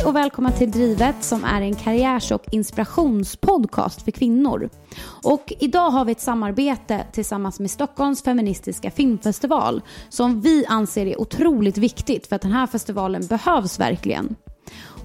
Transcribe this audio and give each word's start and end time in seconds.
Hej 0.00 0.08
och 0.08 0.16
välkomna 0.16 0.50
till 0.52 0.70
Drivet 0.70 1.24
som 1.24 1.44
är 1.44 1.62
en 1.62 1.74
karriärs 1.74 2.32
och 2.32 2.44
inspirationspodcast 2.50 4.02
för 4.02 4.10
kvinnor. 4.10 4.70
Och 5.24 5.52
idag 5.58 5.90
har 5.90 6.04
vi 6.04 6.12
ett 6.12 6.20
samarbete 6.20 7.04
tillsammans 7.12 7.60
med 7.60 7.70
Stockholms 7.70 8.22
feministiska 8.22 8.90
filmfestival 8.90 9.82
som 10.08 10.40
vi 10.40 10.66
anser 10.66 11.06
är 11.06 11.20
otroligt 11.20 11.78
viktigt 11.78 12.26
för 12.26 12.36
att 12.36 12.42
den 12.42 12.52
här 12.52 12.66
festivalen 12.66 13.26
behövs 13.26 13.80
verkligen. 13.80 14.36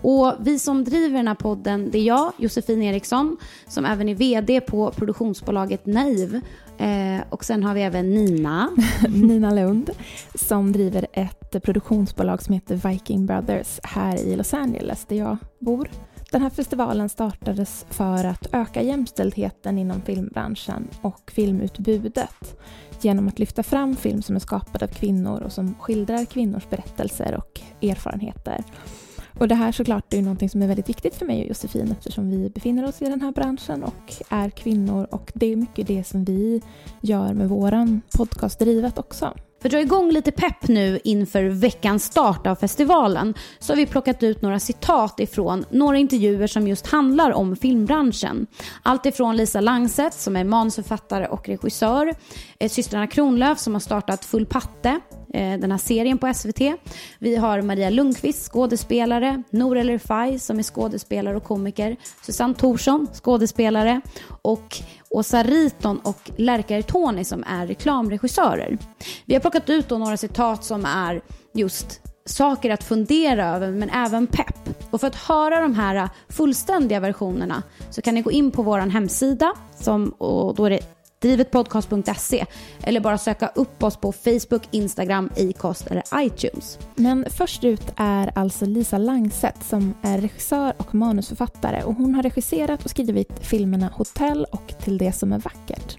Och 0.02 0.34
vi 0.40 0.60
som 0.60 0.84
driver 0.84 1.18
den 1.18 1.28
här 1.28 1.36
podden, 1.36 1.92
det 1.92 1.98
är 1.98 2.04
jag, 2.04 2.32
Josefin 2.38 2.82
Eriksson, 2.82 3.38
som 3.68 3.86
även 3.86 4.10
är 4.10 4.16
VD 4.16 4.62
på 4.62 4.92
produktionsbolaget 4.92 5.86
Naiv. 5.86 6.42
Eh, 6.78 7.24
och 7.30 7.46
sen 7.46 7.64
har 7.64 7.74
vi 7.74 7.82
även 7.82 8.10
Nina. 8.10 8.70
Nina 9.10 9.52
Lund, 9.54 9.90
som 10.36 10.72
driver 10.72 11.08
ett 11.14 11.64
produktionsbolag 11.64 12.42
som 12.42 12.54
heter 12.54 12.90
Viking 12.90 13.26
Brothers 13.26 13.80
här 13.84 14.18
i 14.18 14.36
Los 14.36 14.54
Angeles, 14.54 15.06
där 15.06 15.16
jag 15.16 15.38
bor. 15.60 15.90
Den 16.32 16.42
här 16.42 16.50
festivalen 16.50 17.10
startades 17.10 17.86
för 17.90 18.24
att 18.24 18.48
öka 18.54 18.82
jämställdheten 18.82 19.78
inom 19.78 20.02
filmbranschen 20.02 20.88
och 21.02 21.32
filmutbudet 21.32 22.58
genom 23.02 23.28
att 23.28 23.40
lyfta 23.40 23.64
fram 23.64 23.96
film 23.96 24.22
som 24.22 24.36
är 24.36 24.40
skapad 24.40 24.84
av 24.84 24.88
kvinnor 24.88 25.42
och 25.42 25.52
som 25.52 25.76
skildrar 25.80 26.26
kvinnors 26.26 26.70
berättelser 26.70 27.36
och 27.36 27.62
erfarenheter. 27.90 28.64
Och 29.40 29.48
det 29.48 29.56
här 29.56 29.72
såklart 29.72 30.14
är 30.14 30.18
ju 30.18 30.24
någonting 30.24 30.50
som 30.50 30.62
är 30.62 30.68
väldigt 30.68 30.90
viktigt 30.90 31.16
för 31.16 31.26
mig 31.26 31.42
och 31.42 31.48
Josefin 31.48 31.92
eftersom 31.92 32.30
vi 32.30 32.50
befinner 32.50 32.88
oss 32.88 33.02
i 33.02 33.06
den 33.06 33.22
här 33.22 33.32
branschen 33.32 33.84
och 33.84 34.14
är 34.30 34.50
kvinnor 34.50 35.08
och 35.12 35.32
det 35.36 35.52
är 35.52 35.56
mycket 35.56 35.88
det 35.88 36.04
som 36.04 36.26
vi 36.26 36.62
gör 37.02 37.34
med 37.34 37.50
våran 37.50 38.02
podcast 38.18 38.60
Drivet 38.60 38.98
också. 38.98 39.34
För 39.62 39.70
att 39.70 39.72
dra 39.72 39.82
igång 39.82 40.12
lite 40.12 40.32
pepp 40.32 40.68
nu 40.68 41.00
inför 41.04 41.44
veckans 41.44 42.04
start 42.04 42.48
av 42.48 42.56
festivalen 42.56 43.34
så 43.60 43.74
har 43.74 43.78
vi 43.78 43.86
plockat 43.86 44.24
ut 44.24 44.42
några 44.42 44.60
citat 44.60 45.20
ifrån 45.20 45.66
några 45.70 45.98
intervjuer 45.98 46.48
som 46.48 46.68
just 46.68 46.88
handlar 46.88 47.32
om 47.32 47.56
filmbranschen. 47.56 48.48
Allt 48.84 49.06
ifrån 49.06 49.38
Lisa 49.38 49.62
Langset 49.62 50.14
som 50.14 50.36
är 50.36 50.44
manusförfattare 50.44 51.28
och 51.28 51.50
regissör, 51.50 52.14
eh, 52.60 52.70
systrarna 52.70 53.08
Kronlöf 53.08 53.60
som 53.60 53.74
har 53.74 53.80
startat 53.80 54.26
Full 54.26 54.46
patte, 54.46 55.00
Eh, 55.36 55.60
den 55.60 55.72
här 55.72 55.78
serien 55.78 56.18
på 56.18 56.34
SVT. 56.34 56.62
Vi 57.20 57.36
har 57.36 57.62
Maria 57.62 57.90
Lundqvist, 57.90 58.52
skådespelare, 58.52 59.44
Nour 59.50 59.78
El 59.78 59.90
Refai 59.90 60.40
som 60.40 60.60
är 60.60 60.64
skådespelare 60.64 61.36
och 61.36 61.44
komiker, 61.44 61.96
Susanne 62.22 62.54
Thorsson, 62.54 63.08
skådespelare 63.14 64.02
och 64.42 64.78
Åsa 65.10 65.44
Riton 65.44 66.00
och 66.00 66.32
Lärkare 66.38 66.84
Tony 66.84 67.24
som 67.24 67.44
är 67.48 67.68
reklamregissörer. 67.68 68.78
Vi 69.26 69.34
har 69.34 69.42
plockat 69.42 69.70
ut 69.70 69.90
då 69.90 69.98
några 69.98 70.18
citat 70.18 70.64
som 70.64 70.86
är 70.86 71.22
just 71.54 72.02
saker 72.26 72.70
att 72.70 72.84
fundera 72.84 73.56
över 73.56 73.72
men 73.72 73.90
även 73.90 74.28
pepp. 74.28 74.70
Och 74.92 75.02
för 75.02 75.08
att 75.08 75.16
höra 75.16 75.62
de 75.62 75.76
här 75.76 76.10
fullständiga 76.30 77.00
versionerna 77.00 77.64
så 77.90 78.02
kan 78.02 78.16
ni 78.16 78.22
gå 78.22 78.32
in 78.32 78.52
på 78.52 78.64
vår 78.64 78.80
hemsida 78.80 79.54
som, 79.80 80.10
och 80.10 80.56
då 80.56 80.66
är 80.66 80.70
det 80.70 81.05
drivetpodcast.se 81.20 82.46
eller 82.84 83.00
bara 83.00 83.18
söka 83.18 83.48
upp 83.48 83.84
oss 83.84 83.98
på 83.98 84.12
Facebook, 84.12 84.62
Instagram, 84.72 85.30
Acast 85.38 85.88
eller 85.88 86.04
iTunes. 86.16 86.80
Men 86.96 87.26
först 87.30 87.64
ut 87.64 87.94
är 87.96 88.32
alltså 88.36 88.66
Lisa 88.66 88.98
Langset 88.98 89.64
som 89.64 89.94
är 90.02 90.18
regissör 90.18 90.74
och 90.78 90.96
manusförfattare 90.96 91.84
och 91.84 91.96
hon 91.96 92.16
har 92.16 92.24
regisserat 92.24 92.84
och 92.86 92.90
skrivit 92.90 93.40
filmerna 93.42 93.88
Hotell 93.88 94.46
och 94.52 94.74
Till 94.80 94.98
det 94.98 95.12
som 95.12 95.34
är 95.34 95.40
vackert. 95.40 95.98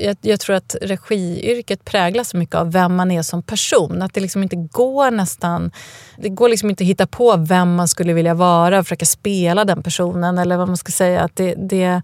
Jag, 0.00 0.16
jag, 0.20 0.40
tror 0.40 0.56
att 0.56 0.76
regiyrket 0.82 1.84
präglas 1.84 2.28
så 2.28 2.36
mycket 2.36 2.54
av 2.54 2.72
vem 2.72 2.96
man 2.96 3.10
är 3.10 3.22
som 3.22 3.42
person. 3.42 4.02
Att 4.02 4.14
det 4.14 4.20
liksom 4.20 4.42
inte 4.42 4.56
går 4.56 5.10
nästan... 5.10 5.70
Det 6.16 6.28
går 6.28 6.48
liksom 6.48 6.70
inte 6.70 6.84
att 6.84 6.88
hitta 6.88 7.06
på 7.06 7.36
vem 7.36 7.74
man 7.74 7.88
skulle 7.88 8.12
vilja 8.12 8.34
vara 8.34 8.78
och 8.78 8.84
försöka 8.84 9.06
spela 9.06 9.64
den 9.64 9.82
personen. 9.82 10.38
Eller 10.38 10.56
vad 10.56 10.68
man 10.68 10.76
ska 10.76 10.92
säga. 10.92 11.20
Att 11.20 11.36
det, 11.36 11.54
det, 11.54 12.02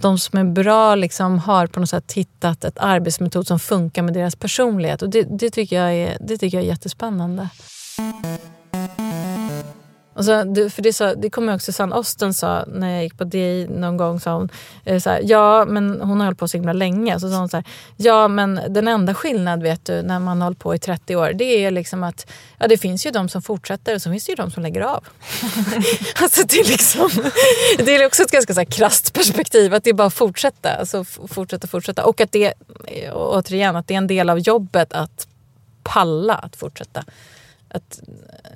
de 0.00 0.18
som 0.18 0.38
är 0.38 0.44
bra 0.44 0.94
liksom 0.94 1.38
har 1.38 1.66
på 1.66 1.80
något 1.80 1.90
sätt 1.90 2.12
hittat 2.12 2.64
ett 2.64 2.78
arbetsmetod 2.78 3.46
som 3.46 3.60
funkar 3.60 4.02
med 4.02 4.14
deras 4.14 4.36
personlighet. 4.36 5.02
Och 5.02 5.10
det, 5.10 5.22
det 5.22 5.50
tycker, 5.50 5.76
jag 5.76 5.94
är, 5.94 6.16
det 6.20 6.38
tycker 6.38 6.56
jag 6.56 6.64
är 6.64 6.68
jättespännande. 6.68 7.48
Alltså, 10.14 10.32
och 10.34 10.56
så, 10.56 10.70
för 10.70 10.82
det, 10.82 10.92
så, 10.92 11.14
det 11.14 11.30
kommer 11.30 11.52
jag 11.52 11.56
också 11.56 11.72
Susanne 11.72 11.96
Osten 11.96 12.34
sa 12.34 12.64
när 12.66 12.90
jag 12.90 13.02
gick 13.02 13.18
på 13.18 13.24
DI 13.24 13.66
någon 13.70 13.96
gång. 13.96 14.20
Sa 14.20 14.34
hon, 14.34 14.48
eh, 14.84 14.98
så 14.98 15.10
här, 15.10 15.20
ja, 15.24 15.64
men 15.68 16.00
hon 16.00 16.18
har 16.18 16.24
hållit 16.24 16.38
på 16.38 16.48
så 16.48 16.56
himla 16.56 16.72
länge. 16.72 17.20
Så 17.20 17.30
sa 17.30 17.36
hon 17.36 17.48
så 17.48 17.56
här, 17.56 17.66
ja 17.96 18.28
men 18.28 18.60
den 18.68 18.88
enda 18.88 19.14
skillnad 19.14 19.62
vet 19.62 19.84
du 19.84 20.02
när 20.02 20.18
man 20.18 20.40
har 20.40 20.46
hållit 20.46 20.58
på 20.58 20.74
i 20.74 20.78
30 20.78 21.16
år 21.16 21.32
det 21.32 21.64
är 21.64 21.70
liksom 21.70 22.02
att 22.02 22.30
ja, 22.58 22.68
det 22.68 22.78
finns 22.78 23.06
ju 23.06 23.10
de 23.10 23.28
som 23.28 23.42
fortsätter 23.42 23.94
och 23.94 24.02
så 24.02 24.10
finns 24.10 24.24
det 24.24 24.32
ju 24.32 24.36
de 24.36 24.50
som 24.50 24.62
lägger 24.62 24.80
av. 24.80 25.04
alltså, 26.22 26.46
det, 26.46 26.60
är 26.60 26.68
liksom, 26.68 27.10
det 27.78 27.96
är 27.96 28.06
också 28.06 28.22
ett 28.22 28.30
ganska 28.30 28.54
så 28.54 28.60
här, 28.60 28.64
krasst 28.64 29.12
perspektiv 29.12 29.74
att 29.74 29.84
det 29.84 29.90
är 29.90 29.94
bara 29.94 30.06
att 30.06 30.14
fortsätta. 30.14 30.70
Alltså, 30.70 31.04
fortsätta, 31.04 31.66
fortsätta. 31.66 32.04
Och 32.04 32.20
att 32.20 32.32
det, 32.32 32.54
eh, 32.86 33.12
återigen, 33.12 33.76
att 33.76 33.86
det 33.86 33.94
är 33.94 33.98
en 33.98 34.06
del 34.06 34.30
av 34.30 34.38
jobbet 34.38 34.92
att 34.92 35.26
palla 35.82 36.34
att 36.34 36.56
fortsätta 36.56 37.04
att 37.70 38.00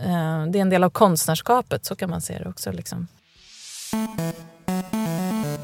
Eh, 0.00 0.46
det 0.46 0.58
är 0.58 0.62
en 0.62 0.70
del 0.70 0.84
av 0.84 0.90
konstnärskapet, 0.90 1.84
så 1.84 1.96
kan 1.96 2.10
man 2.10 2.20
se 2.20 2.38
det 2.38 2.48
också. 2.48 2.72
Liksom. 2.72 3.06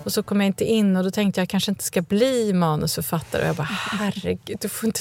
Och 0.05 0.13
så 0.13 0.23
kom 0.23 0.41
jag 0.41 0.47
inte 0.47 0.65
in 0.65 0.97
och 0.97 1.05
då 1.05 1.11
tänkte 1.11 1.41
jag 1.41 1.43
jag 1.43 1.49
kanske 1.49 1.71
inte 1.71 1.85
ska 1.85 2.03
bli 2.03 2.53
manusförfattare. 2.53 3.43
Och 3.43 3.49
jag 3.49 3.57
bara 3.57 3.69
herregud, 3.71 4.59
du 4.61 4.69
får 4.69 4.87
inte 4.87 5.01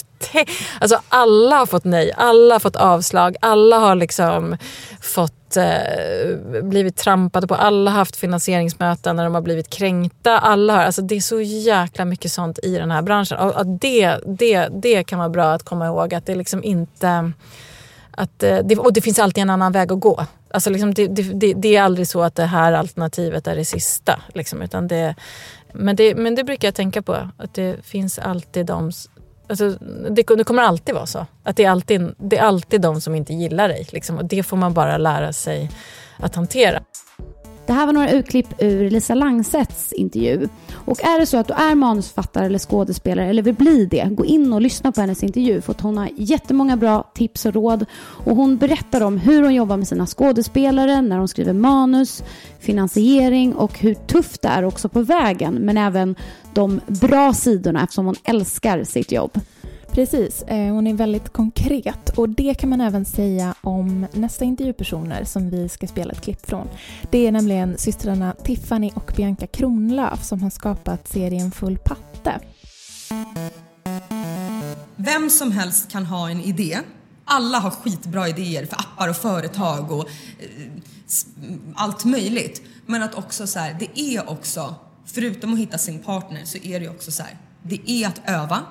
Alltså 0.80 1.02
alla 1.10 1.56
har 1.56 1.66
fått 1.66 1.84
nej, 1.84 2.14
alla 2.18 2.56
har 2.56 2.60
fått 2.60 2.76
avslag, 2.76 3.36
alla 3.42 3.78
har 3.78 3.96
liksom 3.96 4.58
fått 5.02 5.58
eh, 5.58 6.62
blivit 6.64 6.96
trampade 6.96 7.48
på, 7.48 7.56
alla 7.56 7.92
har 7.92 7.98
haft 7.98 8.16
finansieringsmöten 8.16 9.16
när 9.16 9.24
de 9.24 9.34
har 9.34 9.42
blivit 9.42 9.70
kränkta. 9.70 10.40
Alla 10.40 10.76
har, 10.76 10.84
alltså 10.84 11.02
det 11.02 11.16
är 11.16 11.22
så 11.22 11.42
jäkla 11.42 12.06
mycket 12.06 12.32
sånt 12.32 12.60
i 12.64 12.76
den 12.76 12.92
här 12.92 13.02
branschen. 13.02 13.38
Och, 13.38 13.56
och 13.56 13.66
det, 13.66 14.20
det, 14.26 14.68
det 14.72 15.04
kan 15.04 15.20
vara 15.20 15.30
bra 15.30 15.52
att 15.52 15.64
komma 15.64 15.86
ihåg 15.86 16.14
att 16.14 16.26
det 16.26 16.36
liksom 16.36 16.64
inte 16.64 17.32
att, 18.20 18.44
eh, 18.44 18.58
det, 18.58 18.78
och 18.78 18.94
det 18.94 19.02
finns 19.02 19.20
alltid 19.20 19.42
en 19.42 19.50
annan 19.50 19.72
väg 19.72 19.92
att 19.92 20.00
gå. 20.00 20.26
Alltså 20.52 20.70
liksom 20.70 20.94
det, 20.94 21.08
det, 21.08 21.54
det, 21.54 21.76
är 21.76 21.82
aldrig 21.82 22.08
så 22.08 22.22
att 22.22 22.36
det 22.36 22.46
här 22.46 22.74
alternativet 22.74 23.48
är 23.48 23.56
det 23.56 23.66
sista. 23.66 24.22
Liksom, 24.34 24.62
utan 24.62 24.88
det, 24.88 25.16
men, 25.74 25.96
det, 25.96 26.16
men 26.16 26.36
det 26.36 26.44
brukar 26.44 26.68
jag 26.68 26.76
tänka 26.76 27.02
på. 27.02 27.18
Att 27.38 27.54
det 27.54 27.86
finns 27.86 28.20
alltid 28.20 28.66
de... 28.66 28.92
Alltså, 29.50 29.70
det, 30.10 30.24
det 30.38 30.44
kommer 30.44 30.64
alltid 30.64 30.96
vara 30.96 31.06
så. 31.06 31.26
Att 31.44 31.56
det 31.56 31.64
är 31.64 31.70
alltid, 31.70 32.16
det 32.18 32.38
är 32.38 32.44
alltid 32.44 32.82
de 32.82 33.02
som 33.02 33.16
inte 33.16 33.34
gillar 33.34 33.68
dig. 33.68 33.88
Liksom, 33.92 34.18
och 34.18 34.26
det 34.26 34.44
får 34.44 34.58
man 34.58 34.74
bara 34.74 34.98
lära 34.98 35.34
sig 35.34 35.72
att 36.18 36.36
hantera. 36.36 36.84
Det 37.70 37.74
här 37.74 37.86
var 37.86 37.94
några 37.94 38.12
utklipp 38.12 38.48
ur 38.58 38.90
Lisa 38.90 39.16
Langsets 39.16 39.94
intervju. 39.94 40.48
Och 40.74 41.04
är 41.04 41.20
det 41.20 41.26
så 41.26 41.38
att 41.38 41.48
du 41.48 41.54
är 41.54 41.76
manusförfattare 41.76 42.46
eller 42.46 42.60
skådespelare 42.60 43.30
eller 43.30 43.42
vill 43.42 43.56
bli 43.56 43.86
det, 43.86 44.08
gå 44.12 44.26
in 44.26 44.54
och 44.54 44.62
lyssna 44.62 44.92
på 44.92 45.02
hennes 45.02 45.24
intervju 45.24 45.62
för 45.62 45.72
att 45.72 45.82
hon 45.82 45.98
har 45.98 46.10
jättemånga 46.16 46.78
bra 46.78 47.12
tips 47.16 47.46
och 47.46 47.54
råd. 47.54 47.86
Och 48.00 48.36
hon 48.36 48.58
berättar 48.58 49.02
om 49.02 49.18
hur 49.18 49.44
hon 49.44 49.54
jobbar 49.54 49.78
med 49.78 49.88
sina 49.88 50.06
skådespelare, 50.06 51.02
när 51.02 51.18
hon 51.18 51.28
skriver 51.28 51.54
manus, 51.54 52.24
finansiering 52.60 53.56
och 53.56 53.80
hur 53.80 53.94
tufft 53.94 54.42
det 54.42 54.48
är 54.48 54.64
också 54.64 54.90
på 54.90 55.02
vägen, 55.02 55.54
men 55.54 55.78
även 55.78 56.16
de 56.54 56.80
bra 56.88 57.34
sidorna 57.34 57.84
eftersom 57.84 58.06
hon 58.06 58.16
älskar 58.24 58.84
sitt 58.84 59.12
jobb. 59.12 59.40
Precis, 60.00 60.42
eh, 60.42 60.74
hon 60.74 60.88
är 60.88 60.94
väldigt 60.94 61.30
konkret 61.30 62.10
och 62.10 62.30
det 62.30 62.54
kan 62.54 62.70
man 62.70 62.82
även 62.82 63.06
säga 63.06 63.56
om 63.62 64.08
nästa 64.14 64.46
intervjupersoner 64.46 65.24
som 65.24 65.50
vi 65.50 65.70
ska 65.70 65.88
spela 65.88 66.12
ett 66.12 66.22
klipp 66.22 66.46
från. 66.46 66.68
Det 67.12 67.28
är 67.28 67.32
nämligen 67.32 67.78
systrarna 67.78 68.36
Tiffany 68.44 68.92
och 68.96 69.14
Bianca 69.16 69.48
Kronlöf 69.48 70.24
som 70.24 70.44
har 70.44 70.50
skapat 70.50 71.08
serien 71.08 71.52
Full 71.52 71.78
patte. 71.78 72.40
Vem 74.96 75.30
som 75.30 75.52
helst 75.52 75.92
kan 75.92 76.06
ha 76.06 76.30
en 76.30 76.42
idé. 76.42 76.80
Alla 77.26 77.58
har 77.60 77.72
skitbra 77.72 78.28
idéer 78.28 78.66
för 78.66 78.76
appar 78.76 79.10
och 79.10 79.18
företag 79.18 79.92
och 79.92 80.10
eh, 80.40 80.72
allt 81.76 82.06
möjligt. 82.06 82.62
Men 82.86 83.04
att 83.04 83.16
också 83.16 83.48
så 83.48 83.60
här, 83.60 83.78
det 83.80 84.00
är 84.00 84.30
också, 84.30 84.76
förutom 85.06 85.54
att 85.54 85.60
hitta 85.60 85.78
sin 85.78 86.00
partner 86.00 86.42
så 86.46 86.58
är 86.58 86.80
det 86.80 86.90
också 86.90 87.12
så 87.12 87.24
här, 87.24 87.38
det 87.64 87.92
är 87.92 88.08
att 88.08 88.22
öva, 88.26 88.66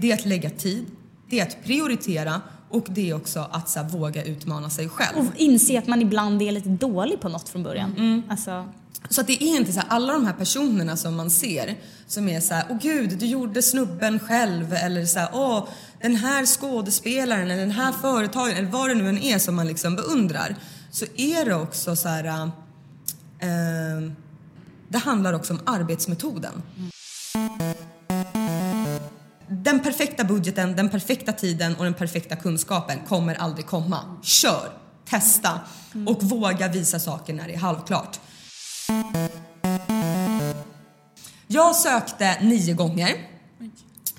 det 0.00 0.10
är 0.10 0.14
att 0.14 0.26
lägga 0.26 0.50
tid, 0.50 0.86
det 1.28 1.40
är 1.40 1.46
att 1.46 1.64
prioritera 1.64 2.40
och 2.70 2.86
det 2.88 3.10
är 3.10 3.14
också 3.14 3.48
att 3.50 3.68
så 3.68 3.80
här, 3.80 3.88
våga 3.88 4.24
utmana 4.24 4.70
sig 4.70 4.88
själv. 4.88 5.18
Och 5.18 5.36
inse 5.36 5.78
att 5.78 5.86
man 5.86 6.02
ibland 6.02 6.42
är 6.42 6.52
lite 6.52 6.68
dålig 6.68 7.20
på 7.20 7.28
något 7.28 7.48
från 7.48 7.62
början. 7.62 7.94
Mm. 7.98 8.22
Alltså, 8.28 8.68
Så 9.08 9.20
att 9.20 9.26
det 9.26 9.42
är 9.42 9.56
inte 9.56 9.72
så 9.72 9.80
här, 9.80 9.88
alla 9.88 10.12
de 10.12 10.26
här 10.26 10.32
personerna 10.32 10.96
som 10.96 11.16
man 11.16 11.30
ser 11.30 11.76
som 12.06 12.28
är 12.28 12.40
så 12.40 12.54
här, 12.54 12.64
åh 12.70 12.78
gud, 12.82 13.18
du 13.18 13.26
gjorde 13.26 13.62
snubben 13.62 14.18
själv 14.18 14.72
eller 14.72 15.06
så 15.06 15.18
här, 15.18 15.28
åh, 15.32 15.68
den 16.00 16.16
här 16.16 16.46
skådespelaren 16.46 17.50
eller 17.50 17.60
den 17.60 17.70
här 17.70 17.92
företagaren 17.92 18.58
eller 18.58 18.68
vad 18.68 18.90
det 18.90 18.94
nu 18.94 19.08
än 19.08 19.18
är 19.18 19.38
som 19.38 19.56
man 19.56 19.66
liksom 19.66 19.96
beundrar. 19.96 20.56
Så 20.90 21.04
är 21.16 21.44
det 21.44 21.54
också 21.54 21.96
så 21.96 22.08
här, 22.08 22.24
eh, 23.38 24.10
det 24.88 24.98
handlar 24.98 25.32
också 25.32 25.52
om 25.52 25.60
arbetsmetoden. 25.64 26.62
Den 29.62 29.80
perfekta 29.80 30.24
budgeten, 30.24 30.76
den 30.76 30.88
perfekta 30.88 31.32
tiden 31.32 31.76
och 31.76 31.84
den 31.84 31.94
perfekta 31.94 32.36
kunskapen 32.36 32.98
kommer 33.08 33.34
aldrig 33.34 33.66
komma. 33.66 34.16
Kör, 34.22 34.72
testa 35.08 35.60
och 36.06 36.22
våga 36.22 36.68
visa 36.68 37.00
saker 37.00 37.32
när 37.34 37.46
det 37.48 37.54
är 37.54 37.58
halvklart. 37.58 38.20
Jag 41.46 41.76
sökte 41.76 42.40
nio 42.40 42.74
gånger. 42.74 43.10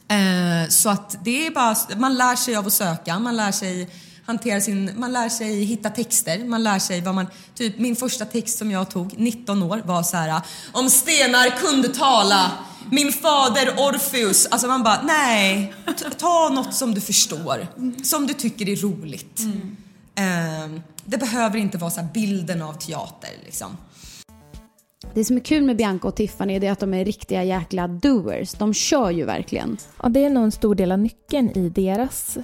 Eh, 0.07 0.69
så 0.69 0.89
att 0.89 1.17
det 1.23 1.47
är 1.47 1.51
bara, 1.51 1.75
man 1.97 2.15
lär 2.15 2.35
sig 2.35 2.55
av 2.55 2.67
att 2.67 2.73
söka, 2.73 3.19
man 3.19 3.37
lär 3.37 3.51
sig 3.51 3.89
hantera 4.25 4.61
sin, 4.61 4.91
man 4.95 5.13
lär 5.13 5.29
sig 5.29 5.63
hitta 5.63 5.89
texter, 5.89 6.45
man 6.45 6.63
lär 6.63 6.79
sig 6.79 7.01
vad 7.01 7.15
man, 7.15 7.27
typ 7.55 7.79
min 7.79 7.95
första 7.95 8.25
text 8.25 8.57
som 8.57 8.71
jag 8.71 8.89
tog, 8.89 9.13
19 9.17 9.63
år, 9.63 9.81
var 9.85 10.03
så 10.03 10.17
här 10.17 10.41
om 10.71 10.89
stenar 10.89 11.49
kunde 11.49 11.87
tala, 11.87 12.51
min 12.89 13.11
fader 13.11 13.69
Orpheus, 13.77 14.45
alltså 14.45 14.67
man 14.67 14.83
bara 14.83 15.01
nej, 15.03 15.73
ta 16.17 16.49
något 16.49 16.73
som 16.73 16.93
du 16.93 17.01
förstår, 17.01 17.67
som 18.03 18.27
du 18.27 18.33
tycker 18.33 18.69
är 18.69 18.75
roligt. 18.75 19.39
Eh, 20.15 20.81
det 21.05 21.17
behöver 21.17 21.57
inte 21.57 21.77
vara 21.77 21.91
så 21.91 22.01
här 22.01 22.07
bilden 22.13 22.61
av 22.61 22.73
teater 22.73 23.29
liksom. 23.45 23.77
Det 25.13 25.25
som 25.25 25.35
är 25.35 25.41
kul 25.41 25.63
med 25.63 25.77
Bianca 25.77 26.07
och 26.07 26.15
Tiffany 26.15 26.53
är 26.53 26.71
att 26.71 26.79
de 26.79 26.93
är 26.93 27.05
riktiga 27.05 27.43
jäkla 27.43 27.87
doers. 27.87 28.53
De 28.53 28.73
kör 28.73 29.11
ju 29.11 29.25
verkligen. 29.25 29.77
Ja, 30.03 30.09
det 30.09 30.25
är 30.25 30.29
nog 30.29 30.43
en 30.43 30.51
stor 30.51 30.75
del 30.75 30.91
av 30.91 30.99
nyckeln 30.99 31.49
i 31.49 31.69
deras 31.69 32.37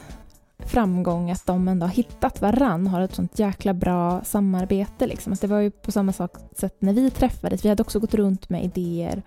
framgång 0.65 1.31
att 1.31 1.45
de 1.45 1.67
ändå 1.67 1.85
har 1.85 1.93
hittat 1.93 2.41
varann, 2.41 2.87
har 2.87 3.01
ett 3.01 3.15
sånt 3.15 3.39
jäkla 3.39 3.73
bra 3.73 4.23
samarbete. 4.23 5.07
Liksom. 5.07 5.33
Att 5.33 5.41
det 5.41 5.47
var 5.47 5.59
ju 5.59 5.71
på 5.71 5.91
samma 5.91 6.13
sak, 6.13 6.31
sätt 6.55 6.75
när 6.79 6.93
vi 6.93 7.09
träffades. 7.11 7.65
Vi 7.65 7.69
hade 7.69 7.83
också 7.83 7.99
gått 7.99 8.13
runt 8.13 8.49
med 8.49 8.63
idéer. 8.63 9.23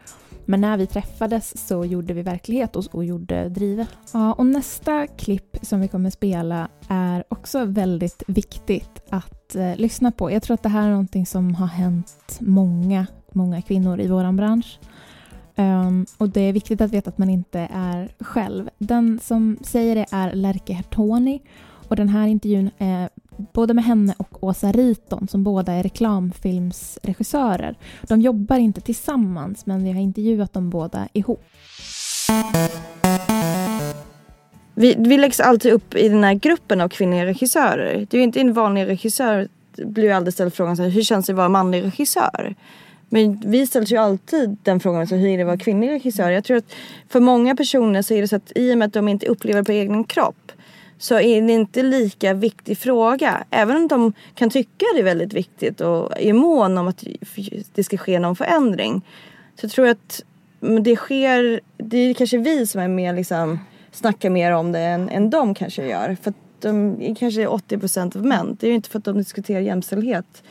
Men 0.51 0.61
när 0.61 0.77
vi 0.77 0.87
träffades 0.87 1.67
så 1.67 1.85
gjorde 1.85 2.15
vi 2.15 2.23
verklighet 2.23 2.77
och, 2.77 2.85
och 2.93 3.05
gjorde 3.05 3.49
drivet. 3.49 3.89
Ja, 4.13 4.33
och 4.33 4.47
nästa 4.47 5.07
klipp 5.07 5.57
som 5.63 5.81
vi 5.81 5.89
kommer 5.89 6.11
spela 6.11 6.69
är 6.89 7.25
också 7.29 7.65
väldigt 7.65 8.23
viktigt 8.27 9.03
att 9.09 9.55
eh, 9.55 9.77
lyssna 9.77 10.13
på. 10.13 10.31
Jag 10.31 10.43
tror 10.43 10.55
att 10.55 10.63
det 10.63 10.69
här 10.69 10.87
är 10.87 10.91
någonting 10.91 11.27
som 11.27 11.55
har 11.55 11.67
hänt 11.67 12.39
många, 12.41 13.07
många 13.33 13.63
kvinnor 13.63 14.01
i 14.01 14.09
vår 14.09 14.33
bransch. 14.33 14.79
Um, 15.57 16.07
och 16.19 16.29
det 16.29 16.41
är 16.41 16.53
viktigt 16.53 16.81
att 16.81 16.93
veta 16.93 17.11
att 17.11 17.19
man 17.19 17.31
inte 17.31 17.69
är 17.73 18.13
själv. 18.21 18.71
Den 18.79 19.21
som 19.23 19.59
säger 19.63 19.95
det 19.95 20.07
är 20.11 20.33
Lärke 20.33 20.73
Hertoni 20.73 21.43
och 21.91 21.97
den 21.97 22.09
här 22.09 22.27
intervjun 22.27 22.71
är 22.79 23.09
både 23.53 23.75
med 23.75 23.85
henne 23.85 24.15
och 24.19 24.45
Åsa 24.45 24.73
Riton 24.73 25.29
som 25.29 25.45
båda 25.45 25.73
är 25.73 25.83
reklamfilmsregissörer. 25.83 27.79
De 28.03 28.21
jobbar 28.21 28.57
inte 28.57 28.81
tillsammans 28.81 29.67
men 29.67 29.85
vi 29.85 29.93
har 29.93 30.01
intervjuat 30.01 30.53
dem 30.53 30.71
båda 30.71 31.09
ihop. 31.13 31.45
Vi, 34.75 34.95
vi 34.99 35.19
läggs 35.19 35.41
alltid 35.41 35.73
upp 35.73 35.95
i 35.95 36.09
den 36.09 36.25
här 36.25 36.35
gruppen 36.35 36.81
av 36.81 36.89
kvinnliga 36.89 37.27
regissörer. 37.27 38.07
Det 38.11 38.17
är 38.17 38.19
ju 38.19 38.25
inte 38.25 38.41
en 38.41 38.53
vanlig 38.53 38.87
regissör 38.87 39.49
blir 39.77 40.05
ju 40.05 40.11
aldrig 40.11 40.35
ställd 40.35 40.55
frågan 40.55 40.77
så 40.77 40.83
här, 40.83 40.91
hur 40.91 41.03
känns 41.03 41.27
det 41.27 41.33
att 41.33 41.37
vara 41.37 41.49
manlig 41.49 41.85
regissör? 41.85 42.55
Men 43.09 43.43
vi 43.47 43.67
ställs 43.67 43.93
ju 43.93 43.97
alltid 43.97 44.57
den 44.63 44.81
frågan, 44.81 45.07
så 45.07 45.15
hur 45.15 45.29
är 45.29 45.37
det 45.37 45.43
att 45.43 45.47
vara 45.47 45.59
kvinnlig 45.59 45.91
regissör? 45.91 46.31
Jag 46.31 46.45
tror 46.45 46.57
att 46.57 46.73
för 47.09 47.21
många 47.21 47.57
personer 47.57 48.03
så 48.03 48.15
är 48.15 48.21
det 48.21 48.29
så 48.29 48.37
att 48.37 48.53
i 48.55 48.75
och 48.75 48.79
med 48.79 48.87
att 48.87 48.93
de 48.93 49.09
inte 49.09 49.27
upplever 49.27 49.61
det 49.61 49.65
på 49.65 49.73
egen 49.73 50.05
kropp 50.05 50.37
så 51.01 51.21
är 51.21 51.43
det 51.43 51.53
inte 51.53 51.83
lika 51.83 52.35
viktig 52.35 52.79
fråga. 52.79 53.45
Även 53.51 53.77
om 53.77 53.89
de 53.89 54.13
kan 54.35 54.51
tycka 54.51 54.87
det 54.95 55.01
är 55.01 55.05
väldigt 55.05 55.33
viktigt 55.33 55.81
och 55.81 56.21
är 56.21 56.33
mån 56.33 56.79
om 56.79 56.89
att 56.89 57.05
det 57.75 57.85
ska 57.85 57.97
ske 57.97 58.19
någon 58.19 58.37
förändring. 58.37 59.03
Så 59.61 59.65
jag 59.65 59.73
tror 59.73 59.89
att 59.89 60.23
det 60.83 60.97
sker, 60.97 61.61
det 61.77 61.99
är 61.99 62.15
kanske 62.15 62.39
vi 62.39 62.67
som 62.67 62.81
är 62.81 62.89
mer 62.89 63.15
liksom 63.15 63.59
snackar 63.93 64.31
mer 64.31 64.53
om 64.53 64.73
det 64.73 64.81
än, 64.81 65.09
än 65.09 65.31
de 65.31 65.55
kanske 65.55 65.87
gör. 65.87 66.17
För 66.23 66.31
att 66.31 66.37
de 66.61 67.03
är 67.03 67.15
kanske 67.15 67.47
80 67.47 67.79
procent 67.79 68.17
av 68.17 68.25
män. 68.25 68.57
Det 68.61 68.67
är 68.67 68.69
ju 68.69 68.75
inte 68.75 68.89
för 68.89 68.99
att 68.99 69.05
de 69.05 69.19
diskuterar 69.19 69.61
jämställdhet 69.61 70.43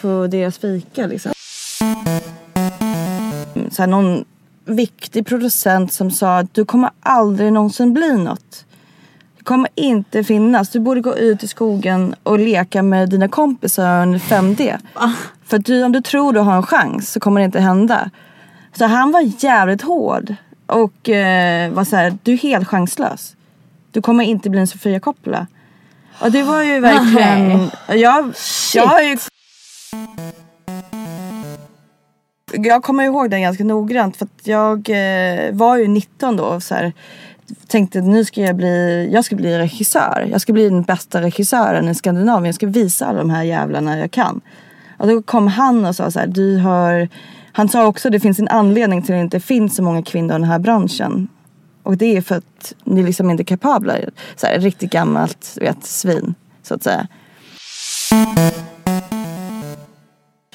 på 0.00 0.26
deras 0.26 0.58
fika 0.58 1.06
liksom. 1.06 1.32
Så 3.70 3.82
här, 3.82 3.86
någon 3.86 4.24
viktig 4.64 5.26
producent 5.26 5.92
som 5.92 6.10
sa 6.10 6.38
att 6.38 6.54
du 6.54 6.64
kommer 6.64 6.90
aldrig 7.00 7.52
någonsin 7.52 7.92
bli 7.92 8.16
något. 8.16 8.66
Kommer 9.46 9.68
inte 9.74 10.24
finnas. 10.24 10.70
Du 10.70 10.80
borde 10.80 11.00
gå 11.00 11.16
ut 11.16 11.42
i 11.42 11.48
skogen 11.48 12.14
och 12.22 12.38
leka 12.38 12.82
med 12.82 13.08
dina 13.08 13.28
kompisar 13.28 14.02
under 14.02 14.18
5D. 14.18 14.78
För 15.44 15.56
att 15.56 15.64
du, 15.64 15.84
om 15.84 15.92
du 15.92 16.00
tror 16.00 16.32
du 16.32 16.40
har 16.40 16.56
en 16.56 16.62
chans 16.62 17.12
så 17.12 17.20
kommer 17.20 17.40
det 17.40 17.44
inte 17.44 17.60
hända. 17.60 18.10
Så 18.72 18.84
han 18.84 19.12
var 19.12 19.44
jävligt 19.44 19.82
hård. 19.82 20.34
Och 20.66 21.08
eh, 21.08 21.72
var 21.72 21.84
så 21.84 21.96
här, 21.96 22.18
du 22.22 22.32
är 22.32 22.36
helt 22.36 22.68
chanslös. 22.68 23.36
Du 23.90 24.02
kommer 24.02 24.24
inte 24.24 24.50
bli 24.50 24.60
en 24.60 24.66
Sofia 24.66 25.00
Coppola. 25.00 25.46
Och 26.20 26.32
det 26.32 26.42
var 26.42 26.62
ju 26.62 26.80
verkligen... 26.80 27.70
Jag, 27.88 28.34
jag 28.74 28.86
har 28.86 29.00
ju... 29.00 29.18
Jag 32.52 32.82
kommer 32.82 33.04
ihåg 33.04 33.30
det 33.30 33.40
ganska 33.40 33.64
noggrant 33.64 34.16
för 34.16 34.24
att 34.24 34.46
jag 34.46 34.90
eh, 34.90 35.52
var 35.52 35.76
ju 35.76 35.88
19 35.88 36.36
då 36.36 36.60
så 36.60 36.74
här, 36.74 36.92
tänkte 37.66 38.00
nu 38.00 38.24
ska 38.24 38.40
jag 38.40 38.56
bli, 38.56 39.08
jag 39.12 39.24
ska 39.24 39.36
bli 39.36 39.58
regissör. 39.58 40.28
Jag 40.30 40.40
ska 40.40 40.52
bli 40.52 40.68
den 40.68 40.82
bästa 40.82 41.22
regissören 41.22 41.88
i 41.88 41.94
Skandinavien. 41.94 42.46
Jag 42.46 42.54
ska 42.54 42.66
visa 42.66 43.06
alla 43.06 43.18
de 43.18 43.30
här 43.30 43.42
jävlarna 43.42 43.98
jag 43.98 44.10
kan. 44.10 44.40
Och 44.96 45.06
då 45.06 45.22
kom 45.22 45.48
han 45.48 45.86
och 45.86 45.96
sa 45.96 46.10
så 46.10 46.18
här, 46.18 46.26
du 46.26 46.58
har... 46.58 47.08
Han 47.52 47.68
sa 47.68 47.86
också 47.86 48.08
att 48.08 48.12
det 48.12 48.20
finns 48.20 48.38
en 48.38 48.48
anledning 48.48 49.02
till 49.02 49.14
att 49.14 49.18
det 49.18 49.22
inte 49.22 49.40
finns 49.40 49.76
så 49.76 49.82
många 49.82 50.02
kvinnor 50.02 50.30
i 50.30 50.38
den 50.38 50.44
här 50.44 50.58
branschen. 50.58 51.28
Och 51.82 51.96
det 51.96 52.16
är 52.16 52.22
för 52.22 52.34
att 52.34 52.74
ni 52.84 53.02
liksom 53.02 53.30
inte 53.30 53.42
är 53.42 53.44
kapabla. 53.44 53.96
Så 54.36 54.46
här, 54.46 54.58
riktigt 54.58 54.90
gammalt 54.90 55.52
du 55.54 55.64
vet, 55.64 55.84
svin, 55.84 56.34
så 56.62 56.74
att 56.74 56.82
säga. 56.82 57.08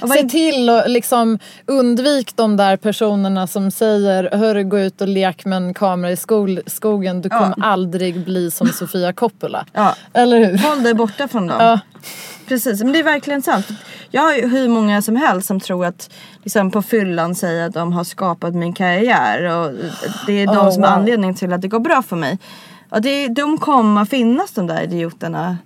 Se 0.10 0.24
till 0.29 0.70
att 0.70 0.89
liksom 0.91 1.39
undvik 1.65 2.36
de 2.36 2.58
där 2.58 2.77
personerna 2.77 3.48
som 3.48 3.72
säger 3.72 4.29
Hörru, 4.38 4.63
gå 4.63 4.79
ut 4.79 5.01
och 5.01 5.08
lek 5.08 5.46
med 5.46 5.58
en 5.58 5.74
kamera 5.74 6.12
i 6.12 6.15
skol- 6.15 6.62
skogen. 6.70 7.22
Du 7.22 7.29
kommer 7.29 7.55
aldrig 7.65 8.25
bli 8.25 8.51
som 8.51 8.67
Sofia 8.74 9.13
Coppola. 9.13 9.65
Ja. 9.74 9.96
Eller 10.13 10.38
hur? 10.46 10.58
Håll 10.58 10.84
dig 10.84 10.93
borta 10.93 11.27
från 11.27 11.48
dem. 11.48 11.58
Ja. 11.60 11.79
Precis, 12.48 12.84
men 12.84 12.93
det 12.93 13.00
är 13.00 13.03
verkligen 13.03 13.41
sant. 13.41 13.67
Jag 14.10 14.22
har 14.22 14.34
ju 14.36 14.48
hur 14.48 14.67
många 14.67 15.01
som 15.01 15.15
helst 15.15 15.48
som 15.48 15.60
tror 15.60 15.86
att 15.86 16.10
liksom 16.43 16.72
på 16.72 16.81
fyllan 16.81 17.36
säger 17.36 17.67
att 17.67 17.74
de 17.74 17.93
har 17.93 18.03
skapat 18.03 18.55
min 18.55 18.74
karriär 18.74 19.58
och 19.58 19.72
det 20.27 20.34
är 20.34 20.48
de 20.48 20.58
Oh, 20.58 20.72
som 20.72 20.84
är 20.84 20.88
wow. 20.88 20.98
anledningen 20.98 21.36
till 21.36 21.53
att 21.53 21.62
det 21.62 21.67
går 21.67 21.79
bra 21.79 22.01
för 22.01 22.15
mig. 22.15 22.39
Och 22.89 23.01
det, 23.01 23.27
de 23.27 23.58
kommer 23.58 24.05
finnas 24.05 24.51
de 24.51 24.67
där 24.67 24.81
idioterna. 24.81 25.58